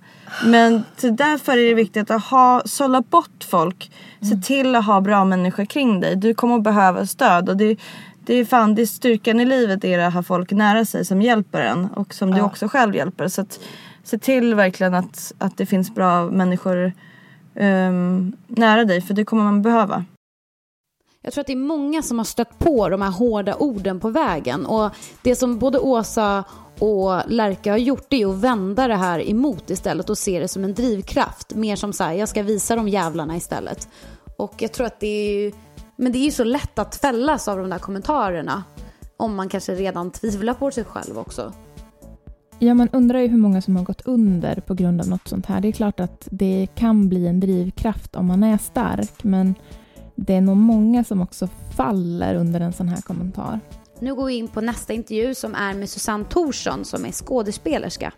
Men 0.44 0.84
därför 1.00 1.52
är 1.52 1.68
det 1.68 1.74
viktigt 1.74 2.10
att 2.10 2.22
ha, 2.22 2.62
sålla 2.64 3.00
bort 3.00 3.46
folk. 3.50 3.90
Se 4.20 4.36
till 4.36 4.74
att 4.74 4.86
ha 4.86 5.00
bra 5.00 5.24
människor 5.24 5.64
kring 5.64 6.00
dig. 6.00 6.16
Du 6.16 6.34
kommer 6.34 6.56
att 6.56 6.62
behöva 6.62 7.06
stöd. 7.06 7.48
Och 7.48 7.56
det, 7.56 7.76
det 8.24 8.34
är 8.34 8.44
fan 8.44 8.74
det 8.74 8.82
är 8.82 8.86
styrkan 8.86 9.40
i 9.40 9.44
livet 9.44 9.84
är 9.84 9.98
att 9.98 10.14
ha 10.14 10.22
folk 10.22 10.50
nära 10.50 10.84
sig 10.84 11.04
som 11.04 11.22
hjälper 11.22 11.60
en. 11.60 11.86
Och 11.86 12.14
som 12.14 12.34
du 12.34 12.40
också 12.40 12.68
själv 12.68 12.94
hjälper. 12.94 13.28
Så 13.28 13.40
att, 13.40 13.60
se 14.06 14.18
till 14.18 14.54
verkligen 14.54 14.94
att, 14.94 15.32
att 15.38 15.56
det 15.56 15.66
finns 15.66 15.94
bra 15.94 16.30
människor 16.30 16.92
ehm, 17.54 18.32
nära 18.46 18.84
dig. 18.84 19.00
För 19.00 19.14
det 19.14 19.24
kommer 19.24 19.44
man 19.44 19.62
behöva. 19.62 20.04
Jag 21.26 21.32
tror 21.32 21.40
att 21.40 21.46
det 21.46 21.52
är 21.52 21.56
många 21.56 22.02
som 22.02 22.18
har 22.18 22.24
stött 22.24 22.58
på 22.58 22.88
de 22.88 23.02
här 23.02 23.10
hårda 23.10 23.56
orden 23.56 24.00
på 24.00 24.10
vägen. 24.10 24.66
Och 24.66 24.90
det 25.22 25.36
som 25.36 25.58
både 25.58 25.78
Åsa 25.78 26.44
och 26.78 27.20
Lärka 27.26 27.70
har 27.70 27.78
gjort 27.78 28.12
är 28.12 28.26
att 28.26 28.36
vända 28.36 28.88
det 28.88 28.96
här 28.96 29.30
emot 29.30 29.70
istället 29.70 30.10
och 30.10 30.18
se 30.18 30.40
det 30.40 30.48
som 30.48 30.64
en 30.64 30.74
drivkraft. 30.74 31.54
Mer 31.54 31.76
som 31.76 31.92
så 31.92 32.04
här, 32.04 32.12
jag 32.12 32.28
ska 32.28 32.42
visa 32.42 32.76
de 32.76 32.88
jävlarna 32.88 33.36
istället. 33.36 33.88
Och 34.36 34.54
jag 34.58 34.72
tror 34.72 34.86
att 34.86 35.00
det 35.00 35.06
är 35.06 35.40
ju, 35.40 35.52
men 35.96 36.12
det 36.12 36.18
är 36.18 36.24
ju 36.24 36.30
så 36.30 36.44
lätt 36.44 36.78
att 36.78 36.96
fällas 36.96 37.48
av 37.48 37.58
de 37.58 37.70
där 37.70 37.78
kommentarerna. 37.78 38.64
Om 39.16 39.34
man 39.34 39.48
kanske 39.48 39.74
redan 39.74 40.10
tvivlar 40.10 40.54
på 40.54 40.70
sig 40.70 40.84
själv 40.84 41.18
också. 41.18 41.52
Ja, 42.58 42.74
man 42.74 42.88
undrar 42.92 43.18
ju 43.18 43.28
hur 43.28 43.38
många 43.38 43.62
som 43.62 43.76
har 43.76 43.84
gått 43.84 44.02
under 44.04 44.60
på 44.60 44.74
grund 44.74 45.00
av 45.00 45.08
något 45.08 45.28
sånt 45.28 45.46
här. 45.46 45.60
Det 45.60 45.68
är 45.68 45.72
klart 45.72 46.00
att 46.00 46.28
det 46.30 46.66
kan 46.74 47.08
bli 47.08 47.26
en 47.26 47.40
drivkraft 47.40 48.16
om 48.16 48.26
man 48.26 48.42
är 48.42 48.58
stark, 48.58 49.24
men 49.24 49.54
det 50.16 50.34
är 50.34 50.40
nog 50.40 50.56
många 50.56 51.04
som 51.04 51.20
också 51.20 51.48
faller 51.76 52.34
under 52.34 52.60
en 52.60 52.72
sån 52.72 52.88
här 52.88 53.00
kommentar. 53.00 53.60
Nu 54.00 54.14
går 54.14 54.26
vi 54.26 54.34
in 54.34 54.48
på 54.48 54.60
nästa 54.60 54.92
intervju 54.92 55.34
som 55.34 55.54
är 55.54 55.74
med 55.74 55.88
Susanne 55.88 56.24
Thorsson 56.24 56.84
som 56.84 57.04
är 57.04 57.12
skådespelerska. 57.12 58.12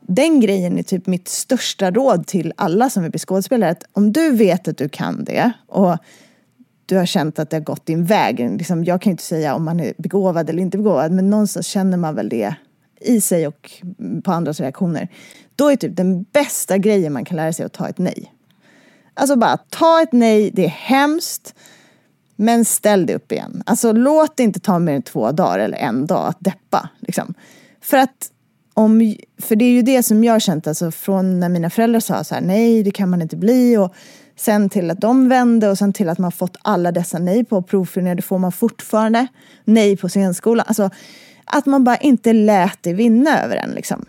Den 0.00 0.40
grejen 0.40 0.78
är 0.78 0.82
typ 0.82 1.06
mitt 1.06 1.28
största 1.28 1.90
råd 1.90 2.26
till 2.26 2.52
alla 2.56 2.90
som 2.90 3.02
vill 3.02 3.12
bli 3.12 3.18
skådespelare. 3.18 3.70
Att 3.70 3.84
om 3.92 4.12
du 4.12 4.30
vet 4.30 4.68
att 4.68 4.78
du 4.78 4.88
kan 4.88 5.24
det 5.24 5.52
och 5.68 5.96
du 6.86 6.96
har 6.96 7.06
känt 7.06 7.38
att 7.38 7.50
det 7.50 7.56
har 7.56 7.64
gått 7.64 7.86
din 7.86 8.04
väg. 8.04 8.38
Liksom, 8.38 8.84
jag 8.84 9.02
kan 9.02 9.10
ju 9.10 9.12
inte 9.12 9.22
säga 9.22 9.54
om 9.54 9.64
man 9.64 9.80
är 9.80 9.94
begåvad 9.98 10.50
eller 10.50 10.62
inte 10.62 10.78
begåvad 10.78 11.12
men 11.12 11.30
någonstans 11.30 11.66
känner 11.66 11.96
man 11.96 12.14
väl 12.14 12.28
det 12.28 12.54
i 13.04 13.20
sig 13.20 13.46
och 13.46 13.70
på 14.24 14.32
andras 14.32 14.60
reaktioner. 14.60 15.08
Då 15.56 15.70
är 15.70 15.76
typ 15.76 15.96
den 15.96 16.22
bästa 16.22 16.78
grejen 16.78 17.12
man 17.12 17.24
kan 17.24 17.36
lära 17.36 17.52
sig 17.52 17.66
att 17.66 17.72
ta 17.72 17.88
ett 17.88 17.98
nej. 17.98 18.32
Alltså 19.14 19.36
bara 19.36 19.56
ta 19.56 20.02
ett 20.02 20.12
nej, 20.12 20.50
det 20.50 20.64
är 20.64 20.68
hemskt. 20.68 21.54
Men 22.36 22.64
ställ 22.64 23.06
dig 23.06 23.16
upp 23.16 23.32
igen. 23.32 23.62
Alltså 23.66 23.92
låt 23.92 24.36
det 24.36 24.42
inte 24.42 24.60
ta 24.60 24.78
mer 24.78 24.94
än 24.94 25.02
två 25.02 25.32
dagar 25.32 25.58
eller 25.58 25.78
en 25.78 26.06
dag 26.06 26.28
att 26.28 26.40
deppa. 26.40 26.88
Liksom. 27.00 27.34
För 27.80 27.96
att 27.96 28.30
om, 28.74 29.16
för 29.38 29.56
det 29.56 29.64
är 29.64 29.70
ju 29.70 29.82
det 29.82 30.02
som 30.02 30.24
jag 30.24 30.32
har 30.32 30.40
känt 30.40 30.66
alltså 30.66 30.90
från 30.90 31.40
när 31.40 31.48
mina 31.48 31.70
föräldrar 31.70 32.00
sa 32.00 32.24
så 32.24 32.34
här 32.34 32.42
nej 32.42 32.82
det 32.82 32.90
kan 32.90 33.10
man 33.10 33.22
inte 33.22 33.36
bli 33.36 33.76
och 33.76 33.94
sen 34.36 34.68
till 34.68 34.90
att 34.90 35.00
de 35.00 35.28
vände 35.28 35.70
och 35.70 35.78
sen 35.78 35.92
till 35.92 36.08
att 36.08 36.18
man 36.18 36.32
fått 36.32 36.56
alla 36.62 36.92
dessa 36.92 37.18
nej 37.18 37.44
på 37.44 37.62
provfilmningar, 37.62 38.14
det 38.14 38.22
får 38.22 38.38
man 38.38 38.52
fortfarande. 38.52 39.26
Nej 39.64 39.96
på 39.96 40.08
scenskolan. 40.08 40.66
Alltså 40.68 40.90
att 41.44 41.66
man 41.66 41.84
bara 41.84 41.96
inte 41.96 42.32
lät 42.32 42.82
det 42.82 42.92
vinna 42.92 43.42
över 43.42 43.56
en 43.56 43.70
liksom. 43.70 44.04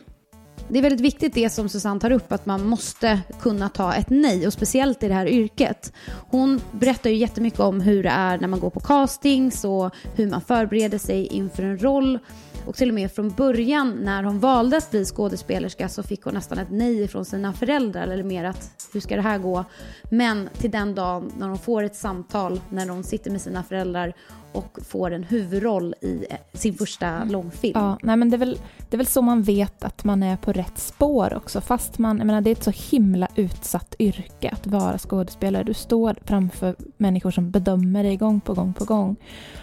Det 0.68 0.80
är 0.80 0.84
väldigt 0.84 1.02
viktigt 1.02 1.34
det 1.34 1.50
som 1.50 1.70
Susanne 1.70 2.00
tar 2.00 2.12
upp, 2.12 2.32
att 2.32 2.46
man 2.46 2.68
måste 2.68 3.20
kunna 3.42 3.70
ta 3.70 3.94
ett 3.94 4.10
nej 4.10 4.48
och 4.48 4.54
speciellt 4.54 5.04
i 5.04 5.08
det 5.08 5.13
här 5.13 5.28
yrket. 5.28 5.94
Hon 6.30 6.62
berättar 6.72 7.10
ju 7.10 7.16
jättemycket 7.16 7.60
om 7.60 7.82
hur 7.82 8.04
det 8.04 8.10
är 8.10 8.38
när 8.38 8.48
man 8.48 8.60
går 8.60 8.70
på 8.70 8.80
castings 8.80 9.66
och 9.66 9.92
hur 10.16 10.30
man 10.30 10.42
förbereder 10.42 10.98
sig 10.98 11.28
inför 11.28 11.63
en 11.63 11.78
roll. 11.78 12.20
Och 12.66 12.75
till 12.75 12.90
och 12.90 12.96
med 12.96 13.12
från 13.12 13.30
början 13.30 13.92
när 14.04 14.24
hon 14.24 14.40
valde 14.40 14.78
att 14.78 14.92
bli 14.92 15.06
skådespelerska 15.06 15.90
så 15.90 16.04
fick 16.04 16.22
hon 16.22 16.34
nästan 16.34 16.58
ett 16.58 16.72
nej 16.72 17.08
från 17.08 17.25
sina 17.25 17.54
föräldrar 17.54 18.08
eller 18.08 18.24
mer 18.24 18.46
att 18.46 18.90
hur 18.94 19.00
ska 19.00 19.16
det 19.16 19.22
här 19.22 19.38
gå? 19.38 19.66
Men 20.10 20.50
till 20.58 20.72
den 20.72 20.96
dagen 20.96 21.32
när 21.38 21.48
hon 21.48 21.60
får 21.60 21.84
ett 21.84 21.96
samtal 21.96 22.62
när 22.70 22.90
hon 22.90 23.04
sitter 23.04 23.32
med 23.32 23.42
sina 23.42 23.63
föräldrar 23.63 24.13
och 24.53 24.79
får 24.88 25.12
en 25.12 25.24
huvudroll 25.24 25.95
i 26.01 26.25
eh, 26.29 26.38
sin 26.53 26.74
första 26.74 27.24
långfilm. 27.24 27.74
Ja, 27.75 27.98
nej 28.03 28.17
men 28.17 28.29
det 28.29 28.36
är, 28.36 28.39
väl, 28.39 28.57
det 28.89 28.95
är 28.95 28.98
väl 28.98 29.07
så 29.07 29.22
man 29.22 29.43
vet 29.43 29.83
att 29.83 30.03
man 30.03 30.24
är 30.24 30.38
på 30.38 30.53
rätt 30.53 30.77
spår 30.77 31.33
också. 31.33 31.62
Fast 31.62 31.98
man, 31.98 32.17
jag 32.17 32.27
menar, 32.27 32.41
det 32.41 32.50
är 32.50 32.51
ett 32.51 32.63
så 32.63 32.91
himla 32.91 33.27
utsatt 33.36 33.95
yrke 34.00 34.50
att 34.50 34.67
vara 34.67 34.98
skådespelare. 34.98 35.63
Du 35.63 35.74
står 35.74 36.15
framför 36.25 36.75
människor 36.98 37.31
som 37.31 37.51
bedömer 37.51 38.03
dig 38.03 38.17
gång 38.17 38.41
på 38.41 38.53
gång 38.53 38.74
på 38.74 38.86
gång. 38.86 39.15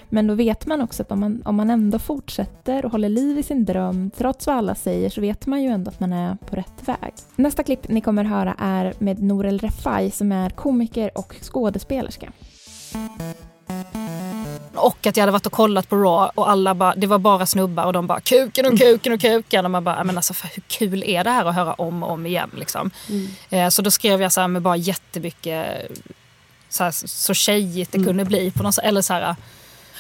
Men 0.08 0.26
då 0.26 0.34
vet 0.34 0.66
man 0.66 0.80
också 0.80 1.02
att 1.02 1.12
om 1.12 1.20
man, 1.20 1.42
om 1.44 1.56
man 1.56 1.70
ändå 1.70 1.98
fortsätter 1.98 2.84
och 2.84 2.92
håller 2.92 3.08
liv 3.08 3.38
i 3.38 3.42
sin 3.42 3.64
dröm, 3.64 4.10
trots 4.16 4.46
vad 4.46 4.56
alla 4.56 4.74
säger, 4.74 5.10
så 5.10 5.20
vet 5.20 5.46
man 5.46 5.62
ju 5.62 5.68
ändå 5.68 5.88
att 5.88 6.00
man 6.00 6.12
är 6.12 6.36
på 6.36 6.56
rätt 6.56 6.88
väg. 6.88 7.12
Nästa 7.36 7.62
klipp 7.62 7.88
ni 7.88 8.00
kommer 8.00 8.24
höra 8.24 8.54
är 8.58 8.94
med 8.98 9.22
Norel 9.22 9.58
Refai 9.58 10.10
som 10.10 10.32
är 10.32 10.50
komiker 10.50 11.10
och 11.18 11.36
skådespelerska. 11.42 12.32
Och 14.74 15.06
att 15.06 15.16
jag 15.16 15.22
hade 15.22 15.32
varit 15.32 15.46
och 15.46 15.52
kollat 15.52 15.88
på 15.88 15.96
Raw 15.96 16.30
och 16.34 16.50
alla 16.50 16.74
bara, 16.74 16.94
det 16.94 17.06
var 17.06 17.18
bara 17.18 17.46
snubbar 17.46 17.84
och 17.84 17.92
de 17.92 18.06
bara 18.06 18.20
kuken 18.20 18.66
och 18.66 18.78
kuken 18.78 19.12
och 19.12 19.20
kuken. 19.20 19.64
Och 19.64 19.70
man 19.70 19.84
bara, 19.84 20.04
men 20.04 20.16
alltså 20.16 20.34
hur 20.54 20.62
kul 20.68 21.02
är 21.06 21.24
det 21.24 21.30
här 21.30 21.44
att 21.44 21.54
höra 21.54 21.72
om 21.74 22.02
och 22.02 22.10
om 22.10 22.26
igen 22.26 22.50
liksom. 22.58 22.90
Mm. 23.08 23.28
Eh, 23.50 23.68
så 23.68 23.82
då 23.82 23.90
skrev 23.90 24.22
jag 24.22 24.32
så 24.32 24.40
här 24.40 24.48
med 24.48 24.62
bara 24.62 24.76
jättemycket 24.76 25.66
så, 26.68 26.84
här, 26.84 26.90
så 27.06 27.34
tjejigt 27.34 27.92
det 27.92 27.98
Mm. 27.98 28.06
kunde 28.06 28.24
bli. 28.24 28.50
På 28.50 28.62
något, 28.62 28.74
sätt, 28.74 28.84
eller 28.84 29.02
så 29.02 29.12
här, 29.12 29.36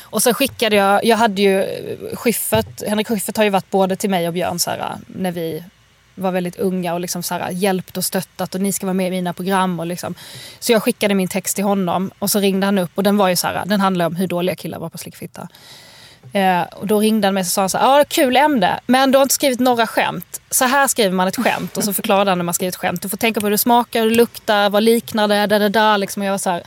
och 0.02 0.22
sen 0.22 0.34
skickade 0.34 0.76
jag, 0.76 1.04
jag 1.04 1.16
hade 1.16 1.42
ju 1.42 1.66
Schyffert, 2.14 2.82
Henrik 2.88 3.08
Schyffert 3.08 3.36
har 3.36 3.44
ju 3.44 3.50
varit 3.50 3.70
både 3.70 3.96
till 3.96 4.10
mig 4.10 4.26
och 4.28 4.34
Björn 4.34 4.58
så 4.58 4.70
här, 4.70 4.94
när 5.06 5.32
vi 5.32 5.64
var 6.14 6.30
väldigt 6.30 6.56
unga 6.56 6.94
och 6.94 7.00
liksom 7.00 7.22
så 7.22 7.34
här, 7.34 7.50
hjälpt 7.50 7.96
och 7.96 8.04
stöttat 8.04 8.54
och 8.54 8.60
ni 8.60 8.72
ska 8.72 8.86
vara 8.86 8.94
med 8.94 9.06
i 9.06 9.10
mina 9.10 9.32
program. 9.32 9.80
Och 9.80 9.86
liksom. 9.86 10.14
Så 10.58 10.72
jag 10.72 10.82
skickade 10.82 11.14
min 11.14 11.28
text 11.28 11.56
till 11.56 11.64
honom 11.64 12.10
och 12.18 12.30
så 12.30 12.38
ringde 12.38 12.66
han 12.66 12.78
upp 12.78 12.90
och 12.94 13.02
den 13.02 13.16
var 13.16 13.28
ju 13.28 13.36
så 13.36 13.46
här, 13.46 13.62
den 13.66 13.80
handlade 13.80 14.06
om 14.06 14.16
hur 14.16 14.26
dåliga 14.26 14.56
killar 14.56 14.78
var 14.78 14.88
på 14.88 14.98
slickfitta. 14.98 15.48
Eh, 16.32 16.62
och 16.62 16.86
då 16.86 17.00
ringde 17.00 17.26
han 17.26 17.34
mig 17.34 17.40
och 17.40 17.46
sa 17.46 17.68
så 17.68 17.78
här, 17.78 17.98
ja 17.98 18.04
kul 18.08 18.36
ämne, 18.36 18.80
men 18.86 19.10
du 19.10 19.18
har 19.18 19.22
inte 19.22 19.34
skrivit 19.34 19.60
några 19.60 19.86
skämt. 19.86 20.40
Så 20.50 20.64
här 20.64 20.88
skriver 20.88 21.14
man 21.14 21.28
ett 21.28 21.36
skämt 21.36 21.76
och 21.76 21.84
så 21.84 21.92
förklarade 21.92 22.30
han 22.30 22.38
när 22.38 22.44
man 22.44 22.54
skriver 22.54 22.68
ett 22.68 22.76
skämt. 22.76 23.02
Du 23.02 23.08
får 23.08 23.16
tänka 23.16 23.40
på 23.40 23.46
hur 23.46 23.50
det 23.50 23.58
smakar, 23.58 24.02
hur 24.02 24.10
det 24.10 24.16
luktar, 24.16 24.70
vad 24.70 24.82
liknar 24.82 25.28
det, 25.28 25.46
da, 25.46 25.58
da, 25.58 25.68
da. 25.68 25.96
Liksom. 25.96 26.22
Och 26.22 26.26
jag 26.26 26.32
var 26.32 26.38
så 26.38 26.50
här, 26.50 26.62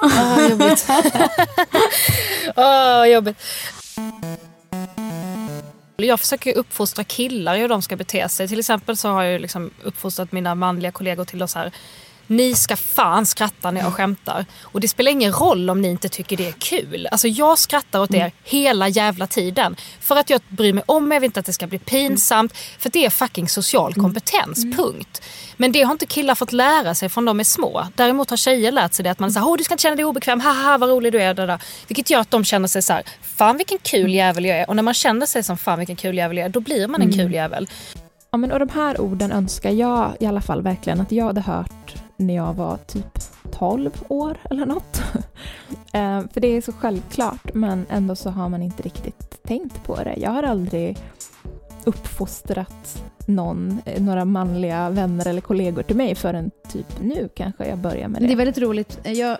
ah, 0.00 0.48
jobbigt. 0.48 0.86
ah, 2.54 3.04
jobbigt. 3.04 3.38
Jag 5.96 6.20
försöker 6.20 6.56
uppfostra 6.56 7.04
killar 7.04 7.56
i 7.56 7.58
hur 7.58 7.68
de 7.68 7.82
ska 7.82 7.96
bete 7.96 8.28
sig. 8.28 8.48
Till 8.48 8.58
exempel 8.58 8.96
så 8.96 9.08
har 9.08 9.22
jag 9.22 9.32
ju 9.32 9.38
liksom 9.38 9.70
uppfostrat 9.82 10.32
mina 10.32 10.54
manliga 10.54 10.92
kollegor 10.92 11.24
till 11.24 11.42
att 11.42 11.50
så 11.50 11.58
här, 11.58 11.72
ni 12.26 12.54
ska 12.54 12.76
fan 12.76 13.26
skratta 13.26 13.70
när 13.70 13.80
jag 13.80 13.92
skämtar. 13.92 14.46
Och 14.62 14.80
det 14.80 14.88
spelar 14.88 15.12
ingen 15.12 15.32
roll 15.32 15.70
om 15.70 15.80
ni 15.80 15.88
inte 15.88 16.08
tycker 16.08 16.36
det 16.36 16.48
är 16.48 16.52
kul. 16.52 17.08
Alltså 17.10 17.28
jag 17.28 17.58
skrattar 17.58 18.00
åt 18.00 18.14
er 18.14 18.32
hela 18.44 18.88
jävla 18.88 19.26
tiden. 19.26 19.76
För 20.00 20.16
att 20.16 20.30
jag 20.30 20.40
bryr 20.48 20.72
mig 20.72 20.84
om 20.86 21.12
er, 21.12 21.16
jag 21.16 21.20
vill 21.20 21.28
inte 21.28 21.40
att 21.40 21.46
det 21.46 21.52
ska 21.52 21.66
bli 21.66 21.78
pinsamt. 21.78 22.56
För 22.78 22.90
det 22.90 23.04
är 23.06 23.10
fucking 23.10 23.48
social 23.48 23.94
kompetens, 23.94 24.64
punkt. 24.76 25.22
Men 25.56 25.72
det 25.72 25.82
har 25.82 25.92
inte 25.92 26.06
killar 26.06 26.34
fått 26.34 26.52
lära 26.52 26.94
sig 26.94 27.08
från 27.08 27.24
de 27.24 27.40
är 27.40 27.44
små. 27.44 27.86
Däremot 27.94 28.30
har 28.30 28.36
tjejer 28.36 28.72
lärt 28.72 28.94
sig 28.94 29.02
det 29.02 29.10
att 29.10 29.18
man 29.18 29.32
säger, 29.32 29.46
åh 29.48 29.56
du 29.56 29.64
ska 29.64 29.74
inte 29.74 29.82
känna 29.82 29.96
dig 29.96 30.04
obekväm, 30.04 30.40
haha 30.40 30.78
vad 30.78 30.90
rolig 30.90 31.12
du 31.12 31.22
är. 31.22 31.34
Där, 31.34 31.46
där. 31.46 31.62
Vilket 31.88 32.10
gör 32.10 32.20
att 32.20 32.30
de 32.30 32.44
känner 32.44 32.68
sig 32.68 32.82
så 32.82 32.92
här, 32.92 33.02
fan 33.22 33.56
vilken 33.56 33.78
kul 33.78 34.14
jävel 34.14 34.44
jag 34.44 34.58
är. 34.58 34.68
Och 34.68 34.76
när 34.76 34.82
man 34.82 34.94
känner 34.94 35.26
sig 35.26 35.42
som 35.42 35.56
fan 35.58 35.78
vilken 35.78 35.96
kul 35.96 36.16
jävel 36.16 36.36
jag 36.36 36.44
är, 36.44 36.48
då 36.48 36.60
blir 36.60 36.88
man 36.88 37.02
en 37.02 37.12
kul 37.12 37.34
jävel. 37.34 37.68
Ja, 38.30 38.38
men 38.38 38.52
och 38.52 38.58
de 38.58 38.68
här 38.68 39.00
orden 39.00 39.32
önskar 39.32 39.70
jag 39.70 40.16
i 40.20 40.26
alla 40.26 40.40
fall 40.40 40.62
verkligen 40.62 41.00
att 41.00 41.12
jag 41.12 41.24
hade 41.24 41.40
hört 41.40 42.03
när 42.16 42.34
jag 42.34 42.54
var 42.54 42.76
typ 42.76 43.18
12 43.52 43.90
år 44.08 44.36
eller 44.50 44.66
något. 44.66 45.02
Eh, 45.92 46.20
För 46.32 46.40
det 46.40 46.46
är 46.48 46.60
så 46.60 46.72
självklart 46.72 47.54
men 47.54 47.86
ändå 47.90 48.14
så 48.16 48.30
har 48.30 48.48
man 48.48 48.62
inte 48.62 48.82
riktigt 48.82 49.42
tänkt 49.42 49.84
på 49.84 49.96
det. 49.96 50.14
Jag 50.16 50.30
har 50.30 50.42
aldrig 50.42 50.98
uppfostrat 51.84 53.02
någon, 53.26 53.80
eh, 53.84 54.02
några 54.02 54.24
manliga 54.24 54.90
vänner 54.90 55.28
eller 55.28 55.40
kollegor 55.40 55.82
till 55.82 55.96
mig 55.96 56.14
förrän 56.14 56.50
typ 56.72 56.86
nu 57.00 57.28
kanske 57.34 57.68
jag 57.68 57.78
börjar 57.78 58.08
med 58.08 58.22
det. 58.22 58.26
Det 58.26 58.32
är 58.32 58.36
väldigt 58.36 58.58
roligt. 58.58 58.98
Jag, 59.04 59.38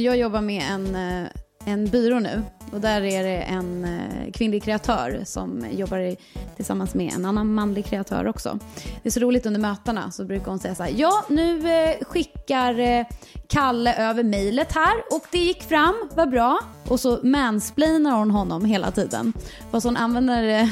jag 0.00 0.16
jobbar 0.16 0.40
med 0.40 0.62
en, 0.70 0.94
eh, 0.94 1.28
en 1.64 1.90
byrå 1.90 2.18
nu 2.18 2.42
och 2.72 2.80
där 2.80 3.02
är 3.02 3.24
det 3.24 3.36
en 3.36 3.84
eh, 3.84 4.32
kvinnlig 4.32 4.62
kreatör 4.62 5.22
som 5.24 5.66
jobbar 5.70 6.16
tillsammans 6.56 6.94
med 6.94 7.12
en 7.12 7.24
annan 7.24 7.54
manlig 7.54 7.86
kreatör 7.86 8.28
också. 8.28 8.58
Det 9.02 9.08
är 9.08 9.10
så 9.10 9.20
roligt 9.20 9.46
under 9.46 9.60
mötena 9.60 10.10
så 10.10 10.24
brukar 10.24 10.46
hon 10.46 10.58
säga 10.58 10.74
så 10.74 10.82
här, 10.82 10.92
ja 10.96 11.24
nu 11.28 11.72
eh, 11.72 12.04
skickar 12.04 12.78
eh, 12.78 13.06
Kalle 13.50 13.94
över 14.10 14.22
mejlet 14.22 14.72
här 14.72 14.94
och 15.10 15.22
det 15.30 15.38
gick 15.38 15.62
fram, 15.62 15.94
vad 16.14 16.30
bra. 16.30 16.58
Och 16.88 17.00
så 17.00 17.18
mansplainar 17.22 18.18
hon 18.18 18.30
honom 18.30 18.64
hela 18.64 18.90
tiden. 18.90 19.32
Fast 19.70 19.86
hon 19.86 19.96
använder 19.96 20.68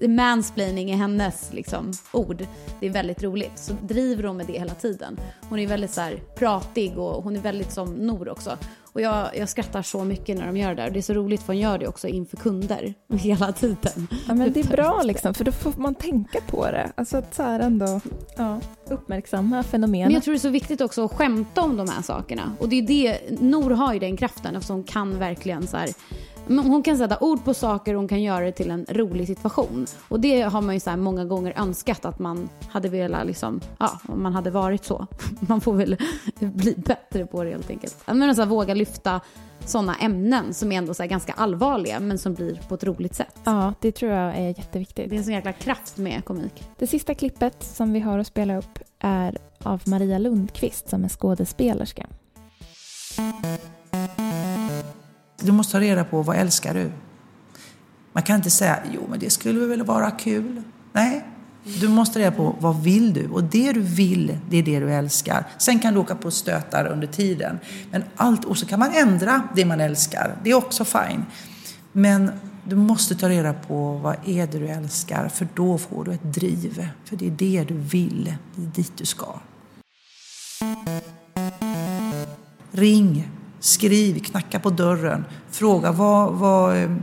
eh, 0.00 0.08
mansplaining 0.08 0.90
i 0.90 0.94
hennes 0.94 1.52
liksom, 1.52 1.92
ord. 2.12 2.46
Det 2.80 2.86
är 2.86 2.90
väldigt 2.90 3.22
roligt. 3.22 3.58
Så 3.58 3.72
driver 3.82 4.24
hon 4.24 4.36
med 4.36 4.46
det 4.46 4.52
hela 4.52 4.74
tiden. 4.74 5.20
Hon 5.48 5.58
är 5.58 5.66
väldigt 5.66 5.90
så 5.90 6.00
här, 6.00 6.16
pratig 6.36 6.98
och 6.98 7.24
hon 7.24 7.36
är 7.36 7.40
väldigt 7.40 7.72
som 7.72 7.94
Nor 7.94 8.28
också. 8.28 8.58
Och 8.92 9.00
jag, 9.00 9.36
jag 9.36 9.48
skrattar 9.48 9.82
så 9.82 10.04
mycket 10.04 10.38
när 10.38 10.46
de 10.46 10.56
gör 10.56 10.68
det 10.68 10.82
där. 10.82 10.90
Det 10.90 11.00
är 11.00 11.02
så 11.02 11.14
roligt 11.14 11.40
för 11.40 11.46
hon 11.46 11.58
gör 11.58 11.78
det 11.78 11.88
också 11.88 12.08
inför 12.08 12.36
kunder 12.36 12.94
hela 13.12 13.52
tiden. 13.52 14.08
Ja, 14.28 14.34
men 14.34 14.52
det 14.52 14.60
är 14.60 14.68
bra 14.68 15.02
liksom, 15.02 15.34
för 15.34 15.44
då 15.44 15.52
får 15.52 15.72
man 15.76 15.94
tänka 15.94 16.40
på 16.40 16.70
det. 16.70 16.92
Alltså 16.94 17.16
att 17.16 17.34
så 17.34 17.42
här 17.42 17.60
ändå 17.60 18.00
ja, 18.36 18.60
uppmärksamma 18.90 19.62
fenomenet. 19.62 20.06
Men 20.06 20.14
jag 20.14 20.22
tror 20.22 20.34
det 20.34 20.38
är 20.38 20.40
så 20.40 20.48
viktigt 20.48 20.80
också 20.80 21.04
att 21.04 21.12
skämta 21.12 21.62
om 21.62 21.76
de 21.76 21.88
här 21.88 22.02
sakerna 22.02 22.21
sakerna. 22.22 22.52
Och 22.58 22.68
det 22.68 22.78
är 22.78 22.82
det, 22.82 23.40
Nor 23.40 23.70
har 23.70 23.92
ju 23.92 23.98
den 23.98 24.16
kraften 24.16 24.56
eftersom 24.56 24.76
hon 24.76 24.84
kan 24.84 25.18
verkligen 25.18 25.66
så 25.66 25.76
här 25.76 25.88
hon 26.46 26.82
kan 26.82 26.98
sätta 26.98 27.18
ord 27.20 27.44
på 27.44 27.54
saker 27.54 27.94
och 27.94 28.00
hon 28.00 28.08
kan 28.08 28.22
göra 28.22 28.44
det 28.44 28.52
till 28.52 28.70
en 28.70 28.86
rolig 28.88 29.26
situation. 29.26 29.86
Och 30.08 30.20
det 30.20 30.42
har 30.42 30.60
man 30.60 30.74
ju 30.74 30.80
så 30.80 30.96
många 30.96 31.24
gånger 31.24 31.52
önskat 31.56 32.04
att 32.04 32.18
man 32.18 32.48
hade 32.68 32.88
velat 32.88 33.26
liksom, 33.26 33.60
ja, 33.78 34.00
om 34.08 34.22
man 34.22 34.34
hade 34.34 34.50
varit 34.50 34.84
så. 34.84 35.06
Man 35.48 35.60
får 35.60 35.72
väl 35.72 35.96
bli 36.40 36.74
bättre 36.76 37.26
på 37.26 37.44
det 37.44 37.50
helt 37.50 37.70
enkelt. 37.70 37.96
Men 38.06 38.34
så 38.34 38.42
här, 38.42 38.48
våga 38.48 38.74
lyfta 38.74 39.20
sådana 39.68 39.94
ämnen 39.94 40.54
som 40.54 40.72
är 40.72 40.78
ändå 40.78 40.94
så 40.94 41.06
ganska 41.06 41.32
allvarliga 41.32 42.00
men 42.00 42.18
som 42.18 42.34
blir 42.34 42.60
på 42.68 42.74
ett 42.74 42.84
roligt 42.84 43.14
sätt. 43.14 43.34
Ja, 43.44 43.74
det 43.80 43.92
tror 43.92 44.12
jag 44.12 44.36
är 44.36 44.48
jätteviktigt. 44.48 45.10
Det 45.10 45.16
är 45.16 45.18
en 45.18 45.24
sån 45.24 45.34
jäkla 45.34 45.52
kraft 45.52 45.96
med 45.96 46.24
komik. 46.24 46.68
Det 46.78 46.86
sista 46.86 47.14
klippet 47.14 47.62
som 47.62 47.92
vi 47.92 48.00
har 48.00 48.18
att 48.18 48.26
spela 48.26 48.58
upp 48.58 48.78
är 48.98 49.38
av 49.58 49.82
Maria 49.84 50.18
Lundqvist 50.18 50.88
som 50.88 51.04
är 51.04 51.08
skådespelerska. 51.08 52.06
Du 55.40 55.52
måste 55.52 55.72
ta 55.72 55.80
reda 55.80 56.04
på 56.04 56.22
vad 56.22 56.36
älskar 56.36 56.74
du? 56.74 56.92
Man 58.12 58.22
kan 58.22 58.36
inte 58.36 58.50
säga, 58.50 58.78
jo 58.92 59.00
men 59.10 59.18
det 59.18 59.30
skulle 59.30 59.66
väl 59.66 59.82
vara 59.82 60.10
kul. 60.10 60.62
Nej, 60.92 61.24
du 61.64 61.88
måste 61.88 62.18
reda 62.18 62.30
på 62.30 62.56
vad 62.60 62.82
vill 62.82 63.12
du? 63.12 63.28
Och 63.28 63.44
det 63.44 63.72
du 63.72 63.80
vill, 63.80 64.38
det 64.50 64.56
är 64.56 64.62
det 64.62 64.80
du 64.80 64.92
älskar. 64.92 65.46
Sen 65.58 65.78
kan 65.78 65.94
du 65.94 66.00
åka 66.00 66.14
på 66.14 66.30
stötar 66.30 66.86
under 66.86 67.06
tiden. 67.06 67.58
Men 67.90 68.04
allt, 68.16 68.44
och 68.44 68.58
så 68.58 68.66
kan 68.66 68.78
man 68.78 68.90
ändra 68.94 69.42
det 69.54 69.64
man 69.64 69.80
älskar. 69.80 70.36
Det 70.44 70.50
är 70.50 70.54
också 70.54 70.84
fine. 70.84 71.24
Men 71.92 72.30
du 72.64 72.76
måste 72.76 73.14
ta 73.14 73.28
reda 73.28 73.52
på 73.52 73.92
vad 73.92 74.16
är 74.24 74.46
det 74.46 74.58
du 74.58 74.68
älskar, 74.68 75.28
för 75.28 75.48
då 75.54 75.78
får 75.78 76.04
du 76.04 76.12
ett 76.12 76.34
driv. 76.34 76.88
För 77.04 77.16
det 77.16 77.26
är 77.26 77.30
det 77.30 77.64
du 77.68 77.74
vill, 77.74 78.34
det 78.54 78.62
är 78.62 78.66
dit 78.66 78.92
du 78.96 79.04
ska. 79.04 79.40
Ring 82.70 83.28
Skriv, 83.62 84.18
knacka 84.18 84.60
på 84.60 84.70
dörren, 84.70 85.24
fråga, 85.50 85.92
var, 85.92 86.30
var, 86.32 86.96